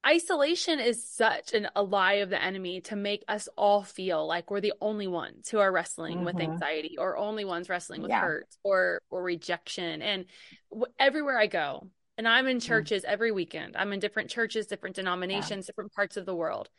isolation 0.07 0.79
is 0.79 1.09
such 1.09 1.53
an 1.53 1.67
a 1.75 1.83
lie 1.83 2.13
of 2.13 2.29
the 2.29 2.41
enemy 2.41 2.81
to 2.81 2.95
make 2.95 3.23
us 3.27 3.49
all 3.57 3.83
feel 3.83 4.25
like 4.25 4.49
we're 4.49 4.61
the 4.61 4.73
only 4.79 5.07
ones 5.07 5.49
who 5.49 5.59
are 5.59 5.71
wrestling 5.71 6.17
mm-hmm. 6.17 6.25
with 6.25 6.39
anxiety 6.39 6.95
or 6.97 7.17
only 7.17 7.43
ones 7.43 7.67
wrestling 7.67 8.01
with 8.01 8.11
yeah. 8.11 8.21
hurt 8.21 8.47
or 8.63 9.01
or 9.09 9.21
rejection 9.21 10.01
and 10.01 10.25
w- 10.71 10.91
everywhere 10.97 11.37
i 11.37 11.47
go 11.47 11.89
and 12.17 12.27
i'm 12.27 12.47
in 12.47 12.59
churches 12.59 13.03
mm-hmm. 13.03 13.13
every 13.13 13.31
weekend 13.31 13.75
i'm 13.75 13.91
in 13.91 13.99
different 13.99 14.29
churches 14.29 14.67
different 14.67 14.95
denominations 14.95 15.65
yeah. 15.65 15.67
different 15.67 15.93
parts 15.93 16.15
of 16.15 16.25
the 16.25 16.35
world 16.35 16.69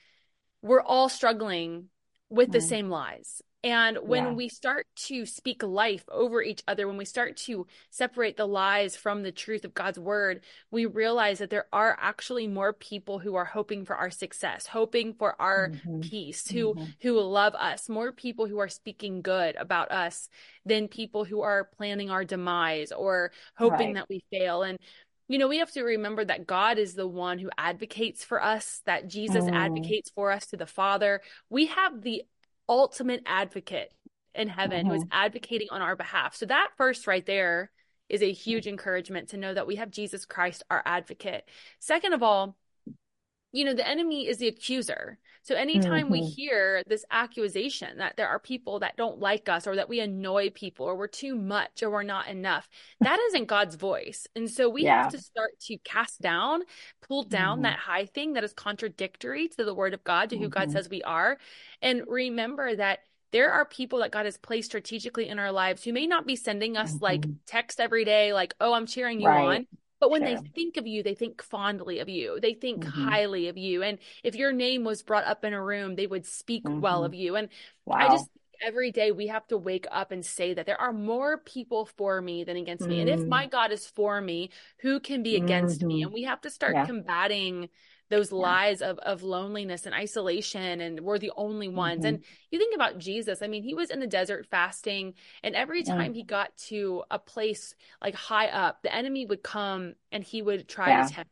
we're 0.63 0.83
all 0.83 1.09
struggling 1.09 1.89
with 2.31 2.49
mm-hmm. 2.49 2.53
the 2.53 2.61
same 2.61 2.91
lies 2.91 3.43
and 3.65 3.99
when 4.03 4.25
yeah. 4.25 4.33
we 4.33 4.49
start 4.49 4.87
to 5.07 5.27
speak 5.27 5.65
life 5.65 6.05
over 6.11 6.41
each 6.41 6.63
other, 6.69 6.87
when 6.87 6.97
we 6.97 7.05
start 7.05 7.37
to 7.39 7.67
separate 7.91 8.37
the 8.37 8.47
lies 8.47 8.95
from 8.95 9.25
the 9.25 9.33
truth 9.33 9.65
of 9.65 9.75
God's 9.75 9.99
word, 9.99 10.43
we 10.71 10.87
realize 10.87 11.41
that 11.41 11.51
there 11.51 11.67
are 11.73 11.97
actually 12.01 12.47
more 12.47 12.73
people 12.73 13.19
who 13.19 13.35
are 13.35 13.45
hoping 13.45 13.85
for 13.85 13.97
our 13.97 14.11
success, 14.11 14.67
hoping 14.67 15.13
for 15.13 15.41
our 15.43 15.71
mm-hmm. 15.71 16.01
peace, 16.01 16.49
who 16.49 16.75
mm-hmm. 16.75 16.85
who 17.03 17.21
love 17.21 17.57
us, 17.57 17.89
more 17.89 18.13
people 18.13 18.47
who 18.47 18.59
are 18.59 18.69
speaking 18.69 19.23
good 19.23 19.57
about 19.57 19.91
us 19.91 20.29
than 20.65 20.87
people 20.87 21.25
who 21.25 21.41
are 21.41 21.65
planning 21.77 22.11
our 22.11 22.25
demise 22.25 22.93
or 22.93 23.33
hoping 23.57 23.89
right. 23.89 23.95
that 23.97 24.09
we 24.09 24.23
fail. 24.31 24.63
And 24.63 24.79
you 25.29 25.39
know, 25.39 25.47
we 25.47 25.59
have 25.59 25.71
to 25.73 25.83
remember 25.83 26.25
that 26.25 26.47
God 26.47 26.79
is 26.79 26.95
the 26.95 27.07
one 27.07 27.39
who 27.39 27.51
advocates 27.59 28.25
for 28.25 28.43
us, 28.43 28.81
that 28.87 29.09
Jesus 29.09 29.45
mm. 29.45 29.53
advocates 29.53 30.11
for 30.11 30.33
us 30.33 30.47
to 30.47 30.57
the 30.57 30.67
Father. 30.67 31.21
We 31.51 31.67
have 31.67 32.03
the 32.03 32.23
ultimate 32.69 33.23
advocate 33.27 33.93
in 34.35 34.49
heaven 34.49 34.81
mm-hmm. 34.81 34.89
who 34.89 34.95
is 34.95 35.03
mm-hmm. 35.05 35.13
advocating 35.13 35.69
on 35.71 35.83
our 35.83 35.97
behalf. 35.97 36.35
So 36.35 36.47
that 36.47 36.71
first 36.77 37.07
right 37.07 37.25
there 37.25 37.71
is 38.09 38.23
a 38.23 38.33
huge 38.33 38.67
encouragement 38.67 39.31
to 39.31 39.37
know 39.37 39.53
that 39.53 39.67
we 39.67 39.77
have 39.77 39.91
Jesus 39.91 40.25
Christ, 40.25 40.63
our 40.71 40.83
advocate. 40.87 41.45
Second 41.79 42.15
of 42.15 42.23
all, 42.23 42.57
you 43.53 43.65
know, 43.65 43.75
the 43.75 43.87
enemy 43.87 44.27
is 44.27 44.39
the 44.39 44.49
accuser. 44.49 45.19
So 45.43 45.55
anytime 45.55 46.05
mm-hmm. 46.05 46.13
we 46.13 46.23
hear 46.23 46.83
this 46.87 47.05
accusation 47.11 47.99
that 47.99 48.17
there 48.17 48.29
are 48.29 48.39
people 48.39 48.81
that 48.81 48.97
don't 48.97 49.19
like 49.19 49.49
us 49.49 49.67
or 49.67 49.77
that 49.77 49.89
we 49.89 50.01
annoy 50.01 50.51
people 50.51 50.87
or 50.87 50.97
we're 50.97 51.07
too 51.07 51.35
much 51.35 51.83
or 51.83 51.91
we're 51.91 52.03
not 52.03 52.29
enough, 52.29 52.69
that 53.01 53.19
isn't 53.29 53.47
God's 53.47 53.77
voice. 53.77 54.27
And 54.35 54.51
so 54.51 54.69
we 54.69 54.85
yeah. 54.85 55.03
have 55.03 55.13
to 55.13 55.19
start 55.19 55.51
to 55.63 55.77
cast 55.79 56.21
down, 56.21 56.63
pull 57.07 57.23
down 57.23 57.57
mm-hmm. 57.57 57.65
that 57.65 57.79
high 57.79 58.07
thing 58.07 58.35
that 58.35 58.45
is 58.45 58.53
contradictory 58.53 59.49
to 59.49 59.65
the 59.65 59.75
word 59.75 59.95
of 59.95 60.05
God, 60.05 60.31
to 60.31 60.37
mm-hmm. 60.37 60.45
who 60.45 60.51
God 60.51 60.63
mm-hmm. 60.65 60.73
says 60.73 60.89
we 60.89 61.03
are. 61.03 61.39
And 61.83 62.03
remember 62.07 62.75
that 62.77 63.01
there 63.31 63.53
are 63.53 63.65
people 63.65 63.99
that 63.99 64.11
God 64.11 64.25
has 64.25 64.39
placed 64.39 64.71
strategically 64.71 65.29
in 65.29 65.39
our 65.39 65.53
lives 65.53 65.85
who 65.85 65.93
may 65.93 66.07
not 66.07 66.27
be 66.27 66.37
sending 66.37 66.77
us 66.77 67.01
like 67.01 67.23
mm-hmm. 67.23 67.33
text 67.47 67.81
every 67.81 68.05
day, 68.05 68.33
like, 68.33 68.55
oh, 68.61 68.73
I'm 68.73 68.87
cheering 68.87 69.21
you 69.21 69.29
right. 69.29 69.59
on 69.59 69.67
but 70.01 70.11
when 70.11 70.23
sure. 70.23 70.41
they 70.41 70.49
think 70.55 70.77
of 70.77 70.87
you, 70.87 71.03
they 71.03 71.15
think 71.15 71.43
fondly 71.43 71.99
of 71.99 72.09
you. 72.09 72.39
They 72.41 72.55
think 72.55 72.85
mm-hmm. 72.85 73.09
highly 73.09 73.49
of 73.49 73.57
you. 73.57 73.83
And 73.83 73.99
if 74.23 74.35
your 74.35 74.53
name 74.53 74.85
was 74.85 75.03
brought 75.03 75.25
up 75.25 75.45
in 75.45 75.53
a 75.53 75.63
room, 75.63 75.97
they 75.97 76.07
would 76.07 76.27
speak 76.27 76.65
mm-hmm. 76.65 76.81
well 76.81 77.05
of 77.05 77.15
you. 77.15 77.37
And 77.37 77.49
wow. 77.85 77.97
I 77.97 78.09
just 78.09 78.29
every 78.61 78.91
day 78.91 79.13
we 79.13 79.29
have 79.29 79.47
to 79.49 79.57
wake 79.57 79.87
up 79.91 80.11
and 80.11 80.25
say 80.25 80.55
that 80.55 80.67
there 80.67 80.81
are 80.81 80.93
more 80.93 81.39
people 81.39 81.87
for 81.87 82.21
me 82.21 82.45
than 82.45 82.57
against 82.57 82.83
mm-hmm. 82.83 82.93
me. 82.93 83.01
And 83.01 83.11
if 83.11 83.21
my 83.21 83.47
mm. 83.47 83.51
God 83.51 83.73
is 83.73 83.87
for 83.87 84.21
me, 84.21 84.51
who 84.79 85.01
can 85.01 85.23
be 85.23 85.37
against 85.37 85.83
me? 85.83 85.97
Mm-hmm. 85.97 86.07
And 86.07 86.13
we 86.13 86.23
have 86.25 86.41
to 86.43 86.51
start 86.51 86.75
yeah. 86.75 86.87
combating 86.87 87.69
those 88.11 88.33
yeah. 88.33 88.39
lies 88.39 88.83
of 88.83 88.99
of 88.99 89.23
loneliness 89.23 89.87
and 89.87 89.95
isolation 89.95 90.81
and 90.81 91.01
we're 91.01 91.19
the 91.19 91.33
only 91.37 91.69
ones. 91.69 92.05
Mm-hmm. 92.05 92.17
And 92.17 92.25
you 92.51 92.59
think 92.59 92.75
about 92.75 92.99
Jesus, 92.99 93.43
I 93.43 93.47
mean, 93.47 93.63
he 93.63 93.75
was 93.75 93.91
in 93.91 94.01
the 94.01 94.07
desert 94.07 94.47
fasting 94.51 95.15
and 95.43 95.55
every 95.55 95.83
time 95.83 96.13
yeah. 96.13 96.19
he 96.19 96.23
got 96.23 96.57
to 96.69 97.03
a 97.11 97.19
place 97.19 97.75
like 98.03 98.15
high 98.15 98.49
up, 98.49 98.83
the 98.83 98.95
enemy 98.95 99.27
would 99.27 99.43
come 99.43 99.95
and 100.13 100.23
he 100.25 100.43
would 100.43 100.69
try 100.69 100.91
yeah. 100.91 101.07
to 101.07 101.15
tempt 101.15 101.31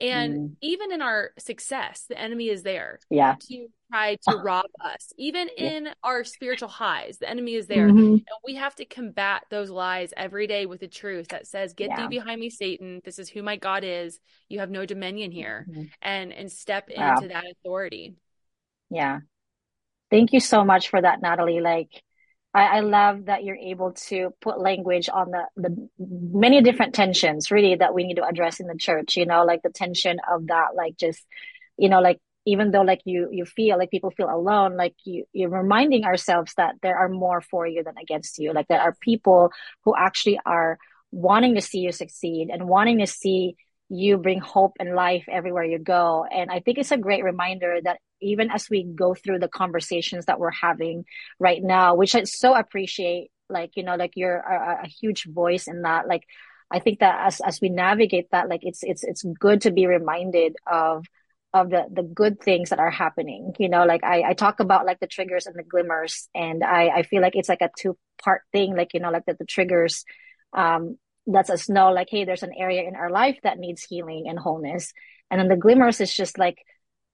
and 0.00 0.34
mm. 0.34 0.56
even 0.60 0.92
in 0.92 1.02
our 1.02 1.30
success, 1.38 2.04
the 2.08 2.18
enemy 2.18 2.48
is 2.48 2.62
there. 2.62 2.98
Yeah. 3.10 3.36
To 3.48 3.66
try 3.90 4.16
to 4.28 4.36
rob 4.36 4.66
us. 4.82 5.12
Even 5.18 5.48
in 5.48 5.88
our 6.02 6.24
spiritual 6.24 6.68
highs, 6.68 7.18
the 7.18 7.28
enemy 7.28 7.54
is 7.54 7.66
there. 7.66 7.88
Mm-hmm. 7.88 7.98
And 7.98 8.22
we 8.44 8.54
have 8.54 8.74
to 8.76 8.84
combat 8.84 9.44
those 9.50 9.68
lies 9.68 10.12
every 10.16 10.46
day 10.46 10.66
with 10.66 10.80
the 10.80 10.88
truth 10.88 11.28
that 11.28 11.46
says, 11.46 11.74
Get 11.74 11.90
yeah. 11.90 11.96
thee 12.02 12.08
behind 12.08 12.40
me, 12.40 12.50
Satan. 12.50 13.00
This 13.04 13.18
is 13.18 13.28
who 13.28 13.42
my 13.42 13.56
God 13.56 13.84
is. 13.84 14.18
You 14.48 14.60
have 14.60 14.70
no 14.70 14.86
dominion 14.86 15.32
here. 15.32 15.66
Mm-hmm. 15.68 15.82
And 16.02 16.32
and 16.32 16.50
step 16.50 16.88
wow. 16.96 17.16
into 17.16 17.28
that 17.28 17.44
authority. 17.50 18.14
Yeah. 18.90 19.20
Thank 20.10 20.32
you 20.32 20.40
so 20.40 20.64
much 20.64 20.88
for 20.88 21.00
that, 21.00 21.20
Natalie. 21.22 21.60
Like 21.60 22.02
I, 22.52 22.78
I 22.78 22.80
love 22.80 23.26
that 23.26 23.44
you're 23.44 23.56
able 23.56 23.92
to 24.08 24.30
put 24.40 24.60
language 24.60 25.08
on 25.12 25.30
the, 25.30 25.44
the 25.56 25.88
many 25.98 26.62
different 26.62 26.94
tensions 26.94 27.50
really 27.50 27.76
that 27.76 27.94
we 27.94 28.04
need 28.04 28.16
to 28.16 28.24
address 28.24 28.60
in 28.60 28.66
the 28.66 28.76
church, 28.76 29.16
you 29.16 29.26
know, 29.26 29.44
like 29.44 29.62
the 29.62 29.70
tension 29.70 30.18
of 30.30 30.48
that, 30.48 30.74
like 30.74 30.96
just, 30.96 31.24
you 31.76 31.88
know, 31.88 32.00
like 32.00 32.18
even 32.46 32.70
though 32.70 32.82
like 32.82 33.02
you 33.04 33.28
you 33.30 33.44
feel 33.44 33.78
like 33.78 33.90
people 33.90 34.10
feel 34.10 34.30
alone 34.30 34.76
like 34.76 34.94
you 35.04 35.24
you're 35.32 35.50
reminding 35.50 36.04
ourselves 36.04 36.54
that 36.56 36.74
there 36.82 36.96
are 36.96 37.08
more 37.08 37.40
for 37.40 37.66
you 37.66 37.84
than 37.84 37.98
against 38.00 38.38
you 38.38 38.52
like 38.52 38.66
there 38.68 38.80
are 38.80 38.96
people 39.00 39.52
who 39.84 39.94
actually 39.96 40.40
are 40.46 40.78
wanting 41.12 41.54
to 41.54 41.60
see 41.60 41.80
you 41.80 41.92
succeed 41.92 42.48
and 42.50 42.66
wanting 42.66 42.98
to 42.98 43.06
see 43.06 43.56
you 43.88 44.16
bring 44.16 44.40
hope 44.40 44.72
and 44.78 44.94
life 44.94 45.24
everywhere 45.28 45.64
you 45.64 45.78
go. 45.78 46.24
And 46.24 46.50
i 46.50 46.60
think 46.60 46.78
it's 46.78 46.92
a 46.92 46.96
great 46.96 47.24
reminder 47.24 47.78
that 47.84 47.98
even 48.20 48.50
as 48.50 48.68
we 48.70 48.84
go 48.84 49.14
through 49.14 49.38
the 49.38 49.48
conversations 49.48 50.26
that 50.26 50.38
we're 50.38 50.50
having 50.50 51.04
right 51.38 51.62
now, 51.62 51.94
which 51.94 52.14
I 52.14 52.24
so 52.24 52.54
appreciate, 52.54 53.30
like, 53.48 53.72
you 53.76 53.82
know, 53.82 53.96
like 53.96 54.12
you're 54.14 54.36
a, 54.36 54.84
a 54.84 54.88
huge 54.88 55.26
voice 55.26 55.66
in 55.66 55.82
that. 55.82 56.06
Like, 56.06 56.24
I 56.70 56.78
think 56.78 57.00
that 57.00 57.26
as, 57.26 57.40
as 57.40 57.60
we 57.60 57.68
navigate 57.68 58.30
that, 58.32 58.48
like, 58.48 58.60
it's, 58.62 58.82
it's, 58.82 59.02
it's 59.02 59.24
good 59.38 59.62
to 59.62 59.70
be 59.70 59.86
reminded 59.86 60.56
of, 60.70 61.06
of 61.52 61.70
the, 61.70 61.86
the 61.92 62.02
good 62.02 62.40
things 62.40 62.70
that 62.70 62.78
are 62.78 62.90
happening. 62.90 63.54
You 63.58 63.68
know, 63.68 63.84
like 63.84 64.04
I, 64.04 64.22
I 64.22 64.32
talk 64.34 64.60
about 64.60 64.86
like 64.86 65.00
the 65.00 65.06
triggers 65.06 65.46
and 65.46 65.56
the 65.56 65.64
glimmers 65.64 66.28
and 66.34 66.62
I, 66.62 66.88
I 66.88 67.02
feel 67.02 67.22
like 67.22 67.34
it's 67.34 67.48
like 67.48 67.62
a 67.62 67.70
two 67.76 67.98
part 68.22 68.42
thing, 68.52 68.76
like, 68.76 68.94
you 68.94 69.00
know, 69.00 69.10
like 69.10 69.26
that 69.26 69.38
the 69.38 69.44
triggers, 69.44 70.04
um, 70.52 70.96
lets 71.26 71.50
us 71.50 71.68
know 71.68 71.90
like, 71.90 72.08
Hey, 72.10 72.24
there's 72.24 72.42
an 72.42 72.54
area 72.56 72.82
in 72.86 72.94
our 72.94 73.10
life 73.10 73.38
that 73.42 73.58
needs 73.58 73.82
healing 73.82 74.26
and 74.28 74.38
wholeness. 74.38 74.92
And 75.30 75.40
then 75.40 75.48
the 75.48 75.56
glimmers 75.56 76.00
is 76.00 76.14
just 76.14 76.38
like, 76.38 76.58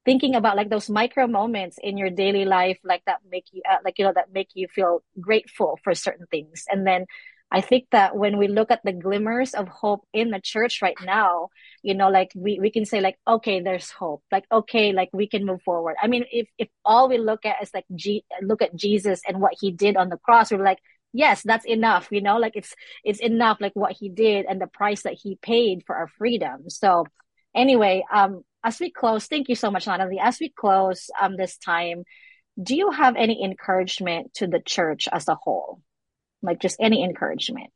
thinking 0.06 0.34
about 0.36 0.56
like 0.56 0.70
those 0.70 0.88
micro 0.88 1.26
moments 1.26 1.76
in 1.82 1.98
your 1.98 2.08
daily 2.08 2.46
life 2.46 2.78
like 2.84 3.02
that 3.04 3.20
make 3.30 3.44
you 3.52 3.60
uh, 3.70 3.76
like 3.84 3.98
you 3.98 4.06
know 4.06 4.12
that 4.14 4.32
make 4.32 4.48
you 4.54 4.68
feel 4.74 5.02
grateful 5.20 5.78
for 5.84 5.94
certain 5.94 6.26
things. 6.30 6.64
And 6.70 6.86
then 6.86 7.04
i 7.52 7.60
think 7.60 7.84
that 7.92 8.16
when 8.16 8.38
we 8.38 8.48
look 8.48 8.72
at 8.72 8.80
the 8.82 8.92
glimmers 8.92 9.54
of 9.54 9.68
hope 9.68 10.02
in 10.12 10.32
the 10.32 10.40
church 10.40 10.82
right 10.82 10.96
now 11.04 11.48
you 11.84 11.94
know 11.94 12.08
like 12.10 12.32
we, 12.34 12.58
we 12.60 12.72
can 12.72 12.84
say 12.84 13.00
like 13.00 13.16
okay 13.28 13.60
there's 13.60 13.90
hope. 13.90 14.22
Like 14.32 14.46
okay 14.50 14.92
like 14.92 15.10
we 15.12 15.28
can 15.28 15.46
move 15.46 15.62
forward. 15.62 15.94
I 16.02 16.08
mean 16.08 16.24
if 16.32 16.48
if 16.58 16.68
all 16.84 17.08
we 17.08 17.18
look 17.18 17.46
at 17.46 17.62
is 17.62 17.70
like 17.72 17.86
G, 17.94 18.24
look 18.42 18.62
at 18.62 18.74
jesus 18.74 19.20
and 19.28 19.40
what 19.40 19.54
he 19.60 19.70
did 19.70 19.96
on 19.96 20.08
the 20.08 20.16
cross 20.16 20.50
we're 20.50 20.64
like 20.72 20.82
yes 21.12 21.42
that's 21.44 21.64
enough 21.66 22.08
you 22.10 22.20
know? 22.20 22.36
Like 22.38 22.56
it's 22.56 22.74
it's 23.04 23.20
enough 23.20 23.58
like 23.60 23.74
what 23.74 23.92
he 23.92 24.08
did 24.08 24.46
and 24.48 24.60
the 24.60 24.66
price 24.66 25.02
that 25.02 25.18
he 25.22 25.38
paid 25.40 25.84
for 25.86 25.94
our 25.94 26.08
freedom. 26.18 26.68
So 26.68 27.06
anyway 27.54 28.04
um 28.12 28.42
as 28.66 28.80
we 28.80 28.90
close, 28.90 29.26
thank 29.26 29.48
you 29.48 29.54
so 29.54 29.70
much, 29.70 29.86
Natalie. 29.86 30.18
As 30.20 30.38
we 30.40 30.48
close 30.48 31.08
um, 31.20 31.36
this 31.36 31.56
time, 31.56 32.02
do 32.60 32.74
you 32.74 32.90
have 32.90 33.14
any 33.16 33.44
encouragement 33.44 34.34
to 34.34 34.48
the 34.48 34.58
church 34.58 35.08
as 35.12 35.28
a 35.28 35.36
whole? 35.36 35.80
Like 36.42 36.60
just 36.60 36.76
any 36.80 37.04
encouragement? 37.04 37.70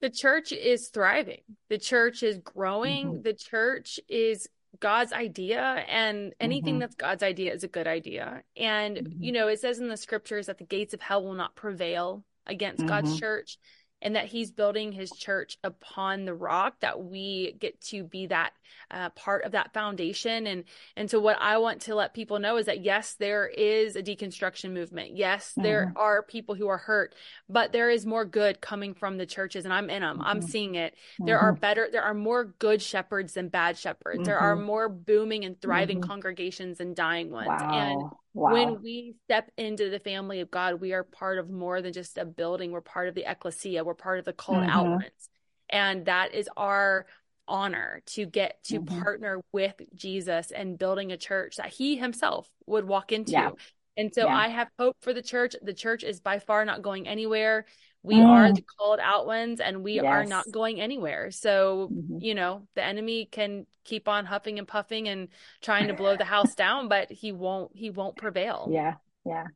The 0.00 0.10
church 0.10 0.50
is 0.50 0.88
thriving. 0.88 1.42
The 1.68 1.78
church 1.78 2.24
is 2.24 2.38
growing. 2.38 3.06
Mm-hmm. 3.06 3.22
The 3.22 3.34
church 3.34 4.00
is 4.08 4.48
God's 4.80 5.12
idea, 5.12 5.60
and 5.60 6.32
anything 6.40 6.74
mm-hmm. 6.74 6.80
that's 6.80 6.96
God's 6.96 7.22
idea 7.22 7.52
is 7.54 7.62
a 7.62 7.68
good 7.68 7.86
idea. 7.86 8.42
And, 8.56 8.96
mm-hmm. 8.96 9.22
you 9.22 9.30
know, 9.30 9.46
it 9.46 9.60
says 9.60 9.78
in 9.78 9.88
the 9.88 9.96
scriptures 9.96 10.46
that 10.46 10.58
the 10.58 10.64
gates 10.64 10.94
of 10.94 11.00
hell 11.00 11.22
will 11.22 11.34
not 11.34 11.54
prevail 11.54 12.24
against 12.44 12.86
God's 12.86 13.10
mm-hmm. 13.10 13.18
church 13.20 13.58
and 14.02 14.16
that 14.16 14.26
he's 14.26 14.50
building 14.50 14.92
his 14.92 15.10
church 15.10 15.58
upon 15.62 16.24
the 16.24 16.34
rock 16.34 16.80
that 16.80 17.02
we 17.02 17.56
get 17.58 17.80
to 17.80 18.02
be 18.02 18.26
that 18.26 18.52
uh, 18.90 19.10
part 19.10 19.44
of 19.44 19.52
that 19.52 19.72
foundation 19.72 20.46
and 20.46 20.64
and 20.96 21.10
so 21.10 21.20
what 21.20 21.36
i 21.40 21.58
want 21.58 21.80
to 21.80 21.94
let 21.94 22.14
people 22.14 22.38
know 22.38 22.56
is 22.56 22.66
that 22.66 22.82
yes 22.82 23.14
there 23.14 23.46
is 23.46 23.96
a 23.96 24.02
deconstruction 24.02 24.72
movement 24.72 25.16
yes 25.16 25.50
mm-hmm. 25.50 25.62
there 25.62 25.92
are 25.96 26.22
people 26.22 26.54
who 26.54 26.68
are 26.68 26.78
hurt 26.78 27.14
but 27.48 27.72
there 27.72 27.90
is 27.90 28.04
more 28.04 28.24
good 28.24 28.60
coming 28.60 28.94
from 28.94 29.16
the 29.16 29.26
churches 29.26 29.64
and 29.64 29.72
i'm 29.74 29.90
in 29.90 30.02
them 30.02 30.18
mm-hmm. 30.18 30.26
i'm 30.26 30.42
seeing 30.42 30.74
it 30.74 30.94
there 31.20 31.36
mm-hmm. 31.36 31.46
are 31.46 31.52
better 31.52 31.88
there 31.90 32.02
are 32.02 32.14
more 32.14 32.44
good 32.44 32.82
shepherds 32.82 33.34
than 33.34 33.48
bad 33.48 33.76
shepherds 33.78 34.24
there 34.24 34.38
are 34.38 34.56
mm-hmm. 34.56 34.66
more 34.66 34.88
booming 34.88 35.44
and 35.44 35.60
thriving 35.60 36.00
mm-hmm. 36.00 36.10
congregations 36.10 36.78
than 36.78 36.94
dying 36.94 37.30
ones 37.30 37.48
wow. 37.48 37.70
and 37.72 38.10
Wow. 38.32 38.52
When 38.52 38.82
we 38.82 39.16
step 39.24 39.50
into 39.56 39.90
the 39.90 39.98
family 39.98 40.40
of 40.40 40.50
God, 40.50 40.80
we 40.80 40.92
are 40.92 41.02
part 41.02 41.38
of 41.38 41.50
more 41.50 41.82
than 41.82 41.92
just 41.92 42.16
a 42.16 42.24
building. 42.24 42.70
We're 42.70 42.80
part 42.80 43.08
of 43.08 43.14
the 43.14 43.28
ecclesia. 43.28 43.82
We're 43.82 43.94
part 43.94 44.18
of 44.18 44.24
the 44.24 44.32
called 44.32 44.58
mm-hmm. 44.58 44.70
out 44.70 44.86
ones. 44.86 45.28
And 45.68 46.06
that 46.06 46.34
is 46.34 46.48
our 46.56 47.06
honor 47.48 48.02
to 48.06 48.26
get 48.26 48.62
to 48.64 48.80
mm-hmm. 48.80 49.02
partner 49.02 49.40
with 49.52 49.74
Jesus 49.94 50.52
and 50.52 50.78
building 50.78 51.10
a 51.10 51.16
church 51.16 51.56
that 51.56 51.72
he 51.72 51.96
himself 51.96 52.48
would 52.66 52.86
walk 52.86 53.10
into. 53.10 53.32
Yeah. 53.32 53.50
And 53.96 54.14
so 54.14 54.26
yeah. 54.26 54.36
I 54.36 54.48
have 54.48 54.68
hope 54.78 54.96
for 55.00 55.12
the 55.12 55.22
church. 55.22 55.56
The 55.60 55.74
church 55.74 56.04
is 56.04 56.20
by 56.20 56.38
far 56.38 56.64
not 56.64 56.82
going 56.82 57.08
anywhere. 57.08 57.66
We 58.02 58.16
mm. 58.16 58.26
are 58.26 58.52
the 58.52 58.62
called 58.78 59.00
out 59.00 59.26
ones 59.26 59.60
and 59.60 59.82
we 59.82 59.94
yes. 59.94 60.04
are 60.04 60.24
not 60.24 60.50
going 60.50 60.80
anywhere. 60.80 61.30
So, 61.30 61.90
mm-hmm. 61.92 62.18
you 62.20 62.34
know, 62.34 62.66
the 62.74 62.84
enemy 62.84 63.28
can 63.30 63.66
keep 63.84 64.08
on 64.08 64.24
huffing 64.24 64.58
and 64.58 64.66
puffing 64.66 65.08
and 65.08 65.28
trying 65.60 65.88
to 65.88 65.94
blow 65.94 66.16
the 66.16 66.24
house 66.24 66.54
down, 66.54 66.88
but 66.88 67.10
he 67.10 67.32
won't 67.32 67.72
he 67.74 67.90
won't 67.90 68.16
prevail. 68.16 68.68
Yeah. 68.70 68.94
Yeah. 69.24 69.46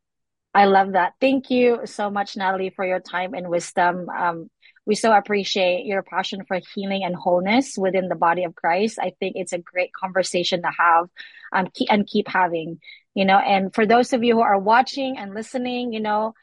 I 0.53 0.65
love 0.65 0.93
that. 0.93 1.13
Thank 1.19 1.49
you 1.49 1.81
so 1.85 2.09
much, 2.09 2.37
Natalie, 2.37 2.69
for 2.69 2.85
your 2.85 3.01
time 3.01 3.33
and 3.33 3.49
wisdom. 3.49 4.07
Um, 4.09 4.49
we 4.85 4.95
so 4.95 5.11
appreciate 5.11 5.85
your 5.85 6.03
passion 6.03 6.45
for 6.47 6.59
healing 6.73 7.03
and 7.03 7.15
wholeness 7.15 7.77
within 7.77 8.07
the 8.07 8.15
body 8.15 8.43
of 8.43 8.55
Christ. 8.55 8.99
I 9.01 9.11
think 9.19 9.35
it's 9.35 9.51
a 9.51 9.57
great 9.57 9.91
conversation 9.91 10.61
to 10.61 10.69
have 10.69 11.09
um, 11.51 11.67
and 11.89 12.07
keep 12.07 12.27
having, 12.27 12.79
you 13.15 13.25
know, 13.25 13.37
and 13.37 13.73
for 13.73 13.85
those 13.85 14.13
of 14.13 14.23
you 14.23 14.35
who 14.35 14.41
are 14.41 14.59
watching 14.59 15.17
and 15.17 15.33
listening, 15.33 15.91
you 15.91 15.99
know, 15.99 16.35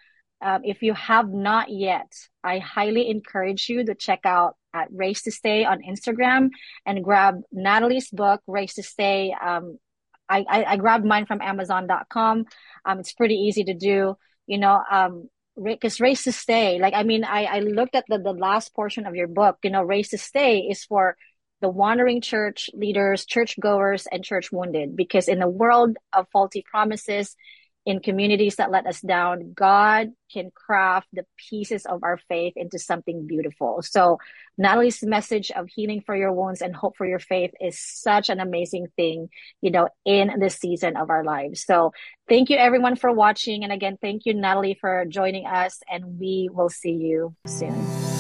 um, 0.42 0.62
if 0.64 0.82
you 0.82 0.94
have 0.94 1.30
not 1.30 1.70
yet, 1.70 2.12
I 2.42 2.58
highly 2.58 3.08
encourage 3.08 3.68
you 3.68 3.84
to 3.84 3.94
check 3.94 4.20
out 4.24 4.56
at 4.74 4.88
Raised 4.90 5.24
to 5.24 5.30
Stay 5.30 5.64
on 5.64 5.82
Instagram 5.82 6.50
and 6.84 7.04
grab 7.04 7.40
Natalie's 7.52 8.10
book, 8.10 8.40
Raised 8.46 8.76
to 8.76 8.82
Stay. 8.82 9.34
Um, 9.40 9.78
I, 10.28 10.44
I, 10.48 10.64
I, 10.64 10.76
grabbed 10.76 11.04
mine 11.04 11.26
from 11.26 11.42
Amazon.com. 11.42 12.46
Um, 12.84 12.98
it's 13.00 13.12
pretty 13.12 13.34
easy 13.34 13.64
to 13.64 13.74
do, 13.74 14.16
you 14.46 14.58
know, 14.58 14.82
um, 14.90 15.28
because 15.62 16.00
raised 16.00 16.24
to 16.24 16.32
stay 16.32 16.78
like 16.80 16.94
i 16.94 17.02
mean 17.02 17.24
i 17.24 17.44
i 17.44 17.58
looked 17.58 17.94
at 17.94 18.04
the 18.08 18.18
the 18.18 18.32
last 18.32 18.74
portion 18.74 19.06
of 19.06 19.14
your 19.14 19.28
book 19.28 19.58
you 19.62 19.70
know 19.70 19.82
raised 19.82 20.12
to 20.12 20.18
stay 20.18 20.60
is 20.60 20.84
for 20.84 21.16
the 21.60 21.68
wandering 21.68 22.20
church 22.20 22.70
leaders 22.72 23.26
church 23.26 23.56
goers 23.60 24.06
and 24.10 24.24
church 24.24 24.50
wounded 24.50 24.96
because 24.96 25.28
in 25.28 25.42
a 25.42 25.48
world 25.48 25.96
of 26.12 26.26
faulty 26.32 26.64
promises 26.68 27.36
in 27.84 28.00
communities 28.00 28.56
that 28.56 28.70
let 28.70 28.86
us 28.86 29.00
down, 29.00 29.52
God 29.54 30.12
can 30.32 30.50
craft 30.54 31.08
the 31.12 31.26
pieces 31.50 31.84
of 31.84 32.04
our 32.04 32.18
faith 32.28 32.52
into 32.56 32.78
something 32.78 33.26
beautiful. 33.26 33.82
So 33.82 34.18
Natalie's 34.56 35.02
message 35.02 35.50
of 35.50 35.68
healing 35.68 36.02
for 36.04 36.14
your 36.14 36.32
wounds 36.32 36.62
and 36.62 36.74
hope 36.74 36.96
for 36.96 37.06
your 37.06 37.18
faith 37.18 37.50
is 37.60 37.78
such 37.78 38.30
an 38.30 38.38
amazing 38.38 38.86
thing, 38.96 39.30
you 39.60 39.70
know, 39.70 39.88
in 40.04 40.38
this 40.38 40.56
season 40.56 40.96
of 40.96 41.10
our 41.10 41.24
lives. 41.24 41.64
So 41.64 41.92
thank 42.28 42.50
you 42.50 42.56
everyone 42.56 42.96
for 42.96 43.12
watching. 43.12 43.64
And 43.64 43.72
again, 43.72 43.98
thank 44.00 44.26
you, 44.26 44.34
Natalie, 44.34 44.78
for 44.80 45.04
joining 45.08 45.46
us 45.46 45.80
and 45.90 46.18
we 46.18 46.48
will 46.52 46.70
see 46.70 46.92
you 46.92 47.34
soon. 47.46 48.11